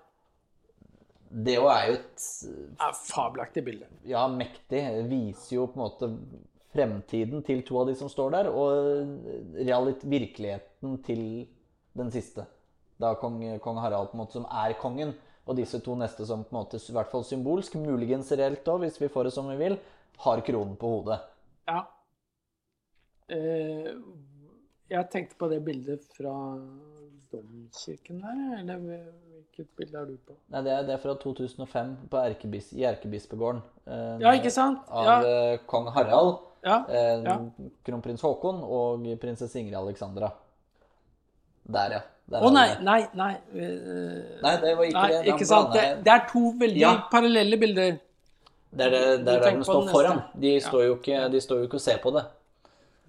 Det 1.34 1.56
jo 1.58 1.68
er 1.72 1.90
jo 1.90 1.94
et 1.98 2.24
ja, 2.78 2.90
Fabelaktig 2.94 3.64
bilde. 3.66 3.88
Ja, 4.06 4.28
mektig. 4.30 4.82
Viser 5.10 5.56
jo 5.58 5.68
på 5.72 5.80
en 5.80 5.84
måte 5.84 6.10
fremtiden 6.74 7.44
til 7.46 7.64
to 7.66 7.80
av 7.82 7.90
de 7.90 7.96
som 7.98 8.10
står 8.10 8.36
der, 8.36 8.50
og 8.50 9.58
realit 9.58 10.06
virkeligheten 10.10 11.00
til 11.06 11.24
den 11.98 12.14
siste. 12.14 12.46
Da 13.02 13.14
kong, 13.18 13.42
kong 13.62 13.82
Harald, 13.82 14.12
på 14.12 14.18
en 14.18 14.24
måte, 14.24 14.38
som 14.38 14.48
er 14.50 14.78
kongen, 14.82 15.14
og 15.44 15.58
disse 15.58 15.82
to 15.84 15.98
neste 16.00 16.26
som 16.30 16.46
på 16.46 16.54
en 16.54 16.62
måte, 16.62 16.80
i 16.82 16.96
hvert 16.96 17.12
fall 17.12 17.26
symbolsk, 17.28 17.76
muligens 17.82 18.32
reelt 18.38 18.70
òg, 18.70 18.86
hvis 18.86 19.02
vi 19.02 19.12
får 19.12 19.30
det 19.30 19.36
som 19.36 19.50
vi 19.52 19.58
vil, 19.60 19.78
har 20.26 20.46
kronen 20.46 20.78
på 20.80 20.96
hodet. 20.96 21.20
Ja, 21.70 21.84
Eh, 23.28 23.96
jeg 24.94 25.10
tenkte 25.12 25.38
på 25.40 25.50
det 25.52 25.60
bildet 25.66 26.06
fra 26.18 26.34
domkirken 27.34 28.22
der, 28.22 28.42
eller 28.60 28.82
hvilket 28.84 29.70
bilde 29.78 30.00
er 30.00 30.06
du 30.10 30.16
på? 30.28 30.36
Nei, 30.54 30.62
Det 30.66 30.72
er, 30.74 30.86
det 30.88 30.96
er 30.96 31.02
fra 31.02 31.16
2005 31.22 31.96
Erkebis, 32.22 32.72
i 32.78 32.86
Erkebispegården. 32.90 33.62
Eh, 33.88 34.22
ja, 34.22 34.34
ikke 34.38 34.54
sant? 34.54 34.86
Av 34.90 35.10
ja. 35.10 35.18
Eh, 35.26 35.60
kong 35.70 35.90
Harald, 35.96 36.38
ja. 36.64 36.80
Eh, 36.90 37.26
ja. 37.26 37.38
kronprins 37.86 38.24
Haakon 38.24 38.64
og 38.64 39.06
prinsesse 39.22 39.60
Ingrid 39.60 39.78
Alexandra. 39.82 40.32
Der, 41.64 41.98
ja. 41.98 42.02
Å 42.34 42.40
oh, 42.48 42.54
nei, 42.56 42.70
nei, 42.84 43.02
nei. 43.20 43.34
Nei, 43.52 44.54
det 44.62 44.72
var 44.78 44.88
ikke 44.88 45.00
nei, 45.00 45.10
det. 45.12 45.34
Ikke 45.34 45.48
sant? 45.48 45.74
Det, 45.76 45.84
det, 46.06 46.14
er 46.14 46.24
to 46.30 46.54
veldig 46.60 46.94
parallelle 47.12 47.60
bilder. 47.60 47.98
Det 48.74 48.86
er 48.88 48.94
det, 48.94 49.02
er 49.04 49.26
der 49.28 49.44
de 49.60 49.66
står 49.68 49.90
foran. 49.92 50.24
De 50.40 50.54
står, 50.64 50.86
jo 50.88 50.96
ikke, 50.98 51.20
de 51.34 51.42
står 51.44 51.62
jo 51.62 51.68
ikke 51.68 51.82
og 51.82 51.84
ser 51.84 52.00
på 52.04 52.14
det. 52.16 52.24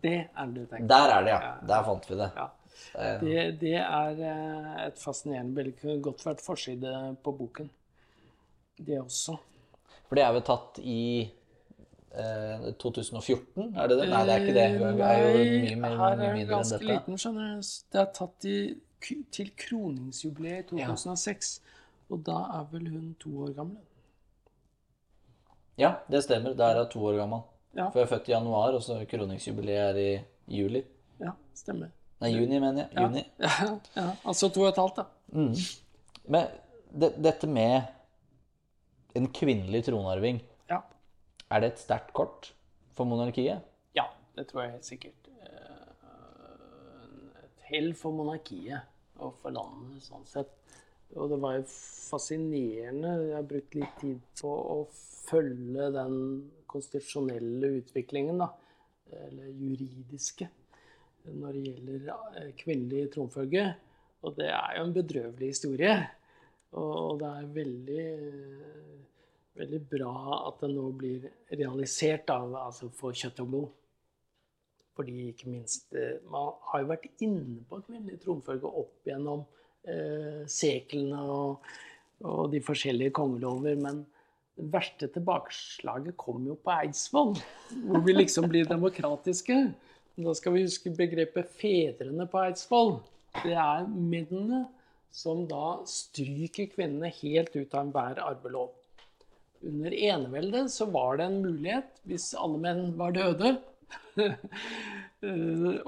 Det 0.05 0.18
er 0.20 0.50
det 0.52 0.66
du 0.66 0.68
tenker 0.68 0.90
Der 0.90 1.14
er 1.14 1.24
det, 1.24 1.32
ja. 1.32 1.55
Der 1.70 1.86
fant 1.86 2.11
vi 2.11 2.18
det. 2.20 2.30
Ja. 2.36 2.50
Det, 2.94 3.61
det, 3.61 3.76
er 3.80 4.20
eh, 4.22 4.86
et 4.86 5.00
fascinerende 5.00 5.55
bilde. 5.57 5.72
Kunne 5.80 6.02
godt 6.02 6.26
vært 6.26 6.42
forside 6.44 6.92
på 7.24 7.32
boken. 7.38 7.70
Det 8.76 9.00
også. 9.00 9.36
For 10.09 10.18
det 10.18 10.24
er 10.24 10.34
vel 10.36 10.44
tatt 10.46 10.78
i 10.82 11.00
eh, 12.14 12.66
2014? 12.82 13.72
Er 13.74 13.88
det 13.90 13.98
det? 13.98 14.09
Nei, 14.11 14.20
det 14.26 14.34
er 14.34 14.44
ikke 14.44 14.57
det. 14.59 14.66
Det 14.82 15.09
er 15.09 15.22
jo 15.22 15.30
mye, 15.38 15.78
mye, 15.86 15.94
her 16.02 16.18
er 16.26 16.36
det 16.36 16.44
ganske 16.50 16.82
liten, 16.82 17.18
skjønner 17.18 17.57
du. 17.57 17.72
Det 17.94 18.02
er 18.02 18.12
tatt 18.20 18.48
i, 18.50 18.59
til 19.38 19.50
kroningsjubileet 19.64 20.74
i 20.74 20.84
2006. 20.84 21.57
Ja. 21.57 21.80
Og 22.12 22.22
da 22.26 22.38
er 22.61 22.70
vel 22.70 22.90
hun 22.92 23.11
to 23.22 23.32
år 23.46 23.57
gammel. 23.57 23.80
Ja, 25.80 25.96
det 26.11 26.22
stemmer. 26.28 26.55
Da 26.55 26.70
er 26.70 26.84
hun 26.84 26.92
to 26.92 27.02
år 27.09 27.18
gammel. 27.24 27.42
Ja. 27.75 27.89
For 27.91 27.99
jeg 28.01 28.07
er 28.07 28.11
født 28.12 28.29
i 28.29 28.33
januar, 28.35 28.75
og 28.79 28.83
så 28.83 29.01
kroningsjubileet 29.11 29.91
er 29.91 29.97
i 29.99 30.25
juli. 30.61 30.85
Ja, 31.20 31.33
stemmer. 31.55 31.89
Nei, 32.22 32.31
juni, 32.31 32.59
mener 32.62 32.85
jeg. 32.85 32.91
Juni. 33.03 33.22
Ja, 33.43 33.51
ja, 33.97 34.05
altså 34.25 34.49
to 34.55 34.61
og 34.62 34.68
et 34.70 34.79
halvt, 34.79 34.97
da. 35.03 35.07
Men 36.31 36.47
det, 36.95 37.11
dette 37.25 37.47
med 37.51 37.83
en 39.18 39.27
kvinnelig 39.35 39.85
tronarving, 39.89 40.39
Ja. 40.70 40.79
er 41.51 41.61
det 41.61 41.68
et 41.72 41.79
sterkt 41.83 42.12
kort 42.16 42.53
for 42.95 43.05
monarkiet? 43.11 43.59
ja, 43.95 44.07
det 44.37 44.47
tror 44.49 44.62
jeg 44.64 44.72
helt 44.79 44.87
sikkert. 44.89 45.29
Eh, 45.43 45.61
Et 47.45 47.61
hell 47.70 47.93
for 47.95 48.12
monarkiet 48.16 48.81
og 49.18 49.35
for 49.43 49.51
landet, 49.55 50.03
sånn 50.07 50.25
sett. 50.27 50.51
Og 51.14 51.29
det 51.31 51.39
var 51.43 51.53
jo 51.59 51.64
fascinerende. 51.68 53.11
Jeg 53.29 53.37
har 53.37 53.43
brukt 53.47 53.75
litt 53.79 53.95
tid 54.01 54.20
på 54.41 54.51
å 54.51 54.79
følge 55.29 55.91
den 55.95 56.16
konstitusjonelle 56.75 57.72
utviklingen, 57.81 58.43
da. 58.43 58.51
Eller 59.25 59.49
juridiske. 59.49 60.51
Når 61.31 61.57
det 61.57 61.64
gjelder 61.70 62.12
eh, 62.12 62.51
kvinnelig 62.61 63.09
tronfølge. 63.14 63.68
Og 64.25 64.37
det 64.39 64.51
er 64.51 64.77
jo 64.79 64.85
en 64.89 64.97
bedrøvelig 64.97 65.53
historie. 65.55 65.95
Og 66.81 67.20
det 67.20 67.31
er 67.31 67.55
veldig, 67.55 68.05
veldig 69.61 69.81
bra 69.91 70.14
at 70.49 70.61
det 70.64 70.70
nå 70.75 70.91
blir 70.99 71.27
realisert, 71.55 72.27
da, 72.29 72.41
altså 72.64 72.91
for 72.95 73.16
kjøtt 73.16 73.43
og 73.45 73.51
blod. 73.53 73.72
Fordi 74.95 75.29
ikke 75.33 75.51
minst 75.51 75.95
eh, 75.99 76.20
Man 76.31 76.53
har 76.70 76.83
jo 76.83 76.91
vært 76.93 77.22
inne 77.25 77.64
på 77.68 77.81
kvinnelig 77.87 78.20
tronfølge 78.22 78.70
opp 78.83 79.09
gjennom 79.09 79.43
eh, 79.91 80.45
seklene 80.51 81.22
og, 81.35 81.70
og 82.22 82.45
de 82.53 82.61
forskjellige 82.62 83.14
kongelover, 83.18 83.79
men 83.81 84.05
det 84.55 84.68
verste 84.70 85.09
tilbakeslaget 85.11 86.14
kom 86.20 86.44
jo 86.46 86.55
på 86.62 86.70
Eidsvoll, 86.76 87.34
hvor 87.88 88.05
vi 88.07 88.14
liksom 88.14 88.46
blir 88.50 88.68
demokratiske. 88.70 89.57
Da 90.14 90.34
skal 90.38 90.55
vi 90.55 90.62
huske 90.62 90.94
begrepet 90.94 91.50
'fedrene 91.59 92.26
på 92.30 92.38
Eidsvoll'. 92.38 93.00
Det 93.42 93.57
er 93.59 93.88
mennene 93.90 94.68
som 95.11 95.44
da 95.50 95.80
stryker 95.90 96.70
kvinnene 96.70 97.11
helt 97.22 97.55
ut 97.57 97.74
av 97.74 97.86
enhver 97.86 98.20
arvelov. 98.22 98.70
Under 99.64 99.94
eneveldet 99.94 100.70
så 100.70 100.86
var 100.86 101.16
det 101.18 101.26
en 101.26 101.40
mulighet, 101.42 101.90
hvis 102.05 102.34
alle 102.38 102.61
menn 102.61 102.92
var 102.98 103.14
døde, 103.16 103.57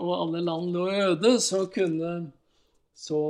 og 0.02 0.12
alle 0.16 0.42
land 0.42 0.72
lå 0.74 0.88
øde, 0.90 1.36
så 1.42 1.66
kunne, 1.70 2.32
så 2.94 3.20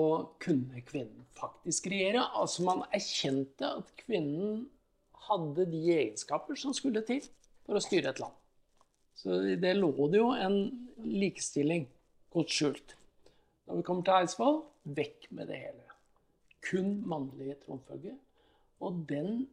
kunne 0.41 0.81
kvinnen 0.87 1.27
faktisk 1.37 1.91
regjere. 1.93 2.25
Altså 2.41 2.65
man 2.69 2.87
erkjente 2.95 3.69
at 3.83 3.93
kvinnen 4.05 4.65
hadde 5.27 5.67
de 5.71 5.83
egenskaper 5.95 6.59
som 6.59 6.75
skulle 6.77 7.03
til 7.07 7.23
for 7.67 7.79
å 7.79 7.83
styre 7.83 8.13
et 8.13 8.23
land. 8.23 8.35
Så 9.17 9.41
i 9.53 9.57
det 9.61 9.75
lå 9.79 9.93
det 10.13 10.21
jo 10.21 10.31
en 10.37 10.59
likestilling 11.01 11.87
godt 12.35 12.53
skjult. 12.53 12.97
Når 13.67 13.81
vi 13.81 13.87
kommer 13.87 14.07
til 14.07 14.19
Eidsvoll, 14.21 14.59
vekk 14.97 15.29
med 15.35 15.49
det 15.51 15.59
hele. 15.65 15.87
Kun 16.67 17.01
mannlig 17.09 17.57
tronfølge. 17.65 18.15
Og 18.85 19.05
den 19.09 19.47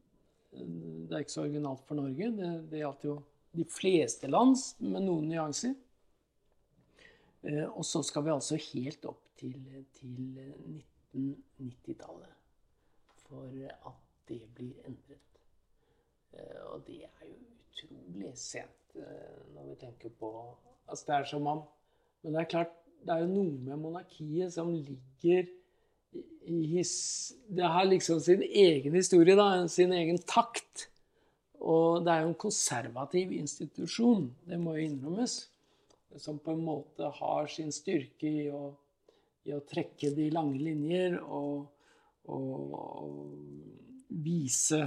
Det 0.54 1.16
er 1.16 1.24
ikke 1.24 1.34
så 1.34 1.42
originalt 1.48 1.82
for 1.88 1.98
Norge. 1.98 2.28
Det, 2.38 2.50
det 2.70 2.84
gjaldt 2.84 3.06
jo 3.08 3.16
de 3.58 3.64
fleste 3.66 4.28
lands, 4.30 4.76
med 4.78 5.02
noen 5.02 5.26
nyanser. 5.32 5.74
Eh, 7.42 7.66
Og 7.66 7.86
så 7.86 8.04
skal 8.06 8.24
vi 8.28 8.34
altså 8.36 8.60
helt 8.62 9.06
opp 9.10 9.24
til, 9.40 9.58
til 9.98 10.14
1990-tallet 11.16 12.38
for 13.26 13.50
at 13.50 14.00
det 14.30 14.44
blir 14.54 14.78
endret. 14.86 15.33
Eh, 16.34 16.62
Og 16.74 16.84
det 16.88 17.02
er 17.06 17.28
jo 17.28 17.36
utrolig 17.64 18.32
sent 18.40 18.96
eh, 18.98 19.42
når 19.56 19.72
vi 19.72 19.76
tenker 19.86 20.14
på 20.20 20.30
Altså 20.88 21.06
det 21.08 21.16
er 21.16 21.28
som 21.30 21.48
om 21.48 21.62
Men 22.24 22.34
det 22.36 22.42
er 22.42 22.50
klart, 22.52 22.74
det 23.04 23.14
er 23.14 23.24
jo 23.24 23.34
noe 23.34 23.60
med 23.68 23.80
monarkiet 23.82 24.54
som 24.56 24.72
ligger 24.74 25.48
i- 26.46 26.66
his, 26.76 27.34
Det 27.50 27.64
har 27.64 27.86
liksom 27.86 28.20
sin 28.20 28.42
egen 28.44 28.94
historie, 28.94 29.36
da, 29.36 29.68
sin 29.68 29.92
egen 29.92 30.18
takt. 30.20 30.88
Og 31.60 32.04
det 32.06 32.12
er 32.14 32.22
jo 32.22 32.28
en 32.30 32.36
konservativ 32.36 33.32
institusjon, 33.32 34.30
det 34.46 34.60
må 34.60 34.76
jo 34.78 34.86
innrømmes, 34.88 35.36
som 36.18 36.38
på 36.40 36.52
en 36.54 36.64
måte 36.64 37.10
har 37.20 37.48
sin 37.48 37.72
styrke 37.72 38.28
i 38.28 38.50
å, 38.52 38.74
i 39.48 39.52
å 39.56 39.60
trekke 39.66 40.14
de 40.16 40.30
lange 40.30 40.60
linjer 40.60 41.16
og, 41.24 41.68
og, 42.28 42.74
og 42.74 44.14
vise 44.24 44.84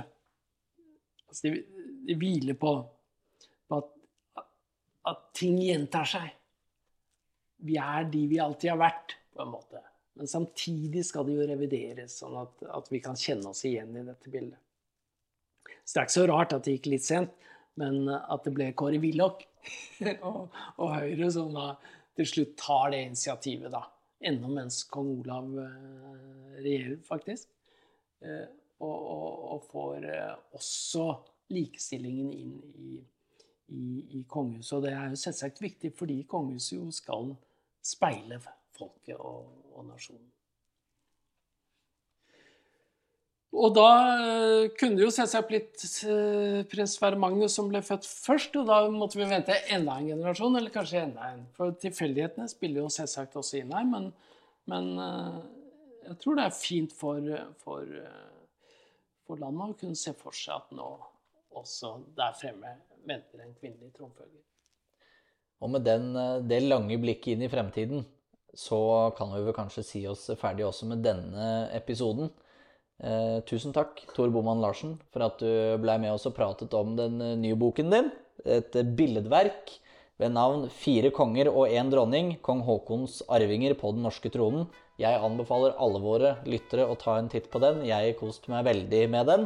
altså 1.37 1.53
de, 1.53 1.85
de 2.07 2.17
hviler 2.17 2.57
på, 2.59 2.73
på 3.69 3.81
at, 3.81 4.45
at 5.11 5.25
ting 5.37 5.59
gjentar 5.61 6.09
seg. 6.09 6.31
Vi 7.67 7.77
er 7.81 8.09
de 8.13 8.23
vi 8.31 8.41
alltid 8.41 8.73
har 8.73 8.81
vært, 8.81 9.17
på 9.37 9.45
en 9.45 9.53
måte. 9.53 9.83
Men 10.17 10.31
samtidig 10.31 11.03
skal 11.05 11.27
det 11.29 11.35
jo 11.37 11.49
revideres, 11.51 12.21
sånn 12.23 12.39
at, 12.41 12.63
at 12.79 12.89
vi 12.93 13.03
kan 13.05 13.19
kjenne 13.21 13.51
oss 13.53 13.65
igjen 13.69 13.93
i 13.97 14.05
dette 14.07 14.33
bildet. 14.33 14.61
Så 15.85 15.93
det 15.93 16.01
er 16.01 16.07
ikke 16.07 16.17
så 16.17 16.29
rart 16.31 16.55
at 16.57 16.65
det 16.65 16.79
gikk 16.79 16.89
litt 16.95 17.05
sent, 17.05 17.35
men 17.77 18.09
at 18.09 18.47
det 18.47 18.55
ble 18.57 18.71
Kåre 18.79 18.99
Willoch 19.03 19.43
og, 20.31 20.55
og 20.81 20.95
Høyre 20.95 21.29
som 21.35 21.53
da 21.53 21.75
til 22.17 22.29
slutt 22.31 22.55
tar 22.57 22.95
det 22.95 23.03
initiativet, 23.11 23.69
da. 23.75 23.83
Enda 24.25 24.49
mens 24.49 24.81
kong 24.89 25.19
Olav 25.21 25.51
eh, 25.61 26.55
regjerer, 26.65 26.97
faktisk. 27.05 27.51
Og, 28.79 28.97
og, 29.09 29.37
og 29.55 29.63
får 29.71 30.05
eh, 30.13 30.33
også 30.57 31.09
likestillingen 31.55 32.33
inn 32.37 32.57
i, 32.77 32.99
i, 33.73 33.85
i 34.19 34.25
kongehuset. 34.29 34.77
Og 34.77 34.85
det 34.85 34.93
er 34.93 35.13
jo 35.13 35.21
selvsagt 35.21 35.63
viktig 35.65 35.95
fordi 35.97 36.21
kongehuset 36.29 36.77
jo 36.77 36.91
skal 36.93 37.33
speile 37.81 38.41
folket 38.77 39.17
og, 39.17 39.49
og 39.73 39.87
nasjonen. 39.89 40.27
Og 43.57 43.73
da 43.73 43.89
eh, 44.21 44.67
kunne 44.77 44.99
det 44.99 45.07
jo 45.07 45.15
selvsagt 45.15 45.49
blitt 45.49 45.85
eh, 46.05 46.61
prins 46.69 46.99
Sverre 46.99 47.17
Magnus 47.17 47.57
som 47.57 47.71
ble 47.71 47.81
født 47.81 48.05
først, 48.05 48.59
og 48.61 48.69
da 48.69 48.83
måtte 48.93 49.17
vi 49.17 49.31
vente 49.31 49.57
enda 49.73 49.97
en 49.97 50.11
generasjon, 50.11 50.59
eller 50.61 50.75
kanskje 50.75 51.07
enda 51.07 51.31
en. 51.33 51.47
For 51.57 51.73
tilfeldighetene 51.81 52.51
spiller 52.53 52.83
jo 52.83 52.93
selvsagt 52.93 53.39
også 53.41 53.63
inn 53.63 53.73
her, 53.73 53.89
men, 53.89 54.11
men 54.69 54.93
jeg 56.05 56.19
tror 56.21 56.37
det 56.37 56.45
er 56.51 56.59
fint 56.59 56.93
for, 56.93 57.33
for, 57.63 57.89
for 59.27 59.43
landet 59.43 59.75
å 59.75 59.79
kunne 59.81 59.99
se 59.99 60.15
for 60.17 60.35
seg 60.37 60.57
at 60.57 60.75
nå 60.77 60.89
også 61.57 61.97
der 62.17 62.35
fremme 62.37 62.77
venter 63.07 63.43
en 63.43 63.55
kvinnelig 63.59 63.93
tronfølger. 63.97 64.43
Og 65.65 65.73
med 65.73 65.87
den, 65.87 66.11
eh, 66.17 66.41
det 66.45 66.63
lange 66.67 66.99
blikket 67.01 67.35
inn 67.35 67.47
i 67.47 67.53
fremtiden, 67.53 68.05
så 68.57 69.13
kan 69.17 69.33
vi 69.33 69.45
vel 69.45 69.57
kanskje 69.57 69.85
si 69.85 70.07
oss 70.09 70.29
ferdig 70.41 70.67
også 70.67 70.89
med 70.89 71.03
denne 71.05 71.69
episoden. 71.77 72.31
Eh, 73.01 73.41
tusen 73.45 73.75
takk, 73.77 74.01
Tor 74.15 74.31
Boman 74.33 74.61
Larsen, 74.61 74.97
for 75.13 75.27
at 75.27 75.39
du 75.39 75.77
ble 75.81 75.99
med 76.01 76.15
oss 76.15 76.27
og 76.29 76.37
pratet 76.37 76.73
om 76.75 76.95
den 76.97 77.21
eh, 77.21 77.37
nye 77.37 77.57
boken 77.57 77.93
din. 77.93 78.11
Et 78.45 78.73
billedverk 78.97 79.79
ved 80.19 80.33
navn 80.33 80.69
'Fire 80.71 81.11
konger 81.11 81.49
og 81.49 81.69
én 81.69 81.91
dronning', 81.93 82.41
kong 82.41 82.63
Haakons 82.65 83.23
arvinger 83.29 83.75
på 83.75 83.93
den 83.93 84.03
norske 84.03 84.31
tronen. 84.33 84.69
Jeg 84.97 85.21
anbefaler 85.21 85.75
alle 85.77 86.01
våre 86.01 86.29
lyttere 86.49 86.87
å 86.89 86.97
ta 86.97 87.19
en 87.21 87.27
titt 87.29 87.51
på 87.53 87.61
den. 87.61 87.83
Jeg 87.85 88.15
koste 88.17 88.49
meg 88.49 88.65
veldig 88.65 89.01
med 89.13 89.29
den, 89.29 89.43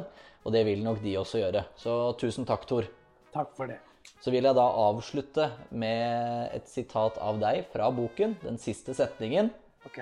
og 0.47 0.55
det 0.55 0.63
vil 0.69 0.85
nok 0.87 1.01
de 1.03 1.17
også 1.19 1.41
gjøre. 1.43 1.65
Så 1.81 1.95
tusen 2.21 2.47
takk, 2.47 2.69
Tor. 2.71 2.87
Takk 3.35 3.51
for 3.59 3.71
det. 3.71 3.81
Så 4.23 4.31
vil 4.31 4.47
jeg 4.47 4.57
da 4.57 4.67
avslutte 4.85 5.49
med 5.75 6.55
et 6.55 6.71
sitat 6.71 7.19
av 7.19 7.41
deg 7.43 7.65
fra 7.73 7.91
boken, 7.95 8.37
den 8.45 8.61
siste 8.63 8.95
setningen. 8.95 9.51
Ok? 9.89 9.99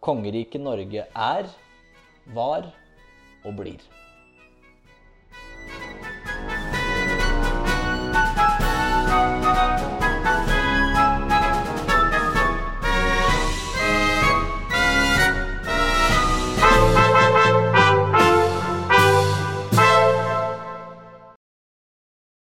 Kongeriket 0.00 0.64
Norge 0.64 1.04
er, 1.12 1.52
var 2.32 2.70
og 3.44 3.56
blir. 3.58 3.84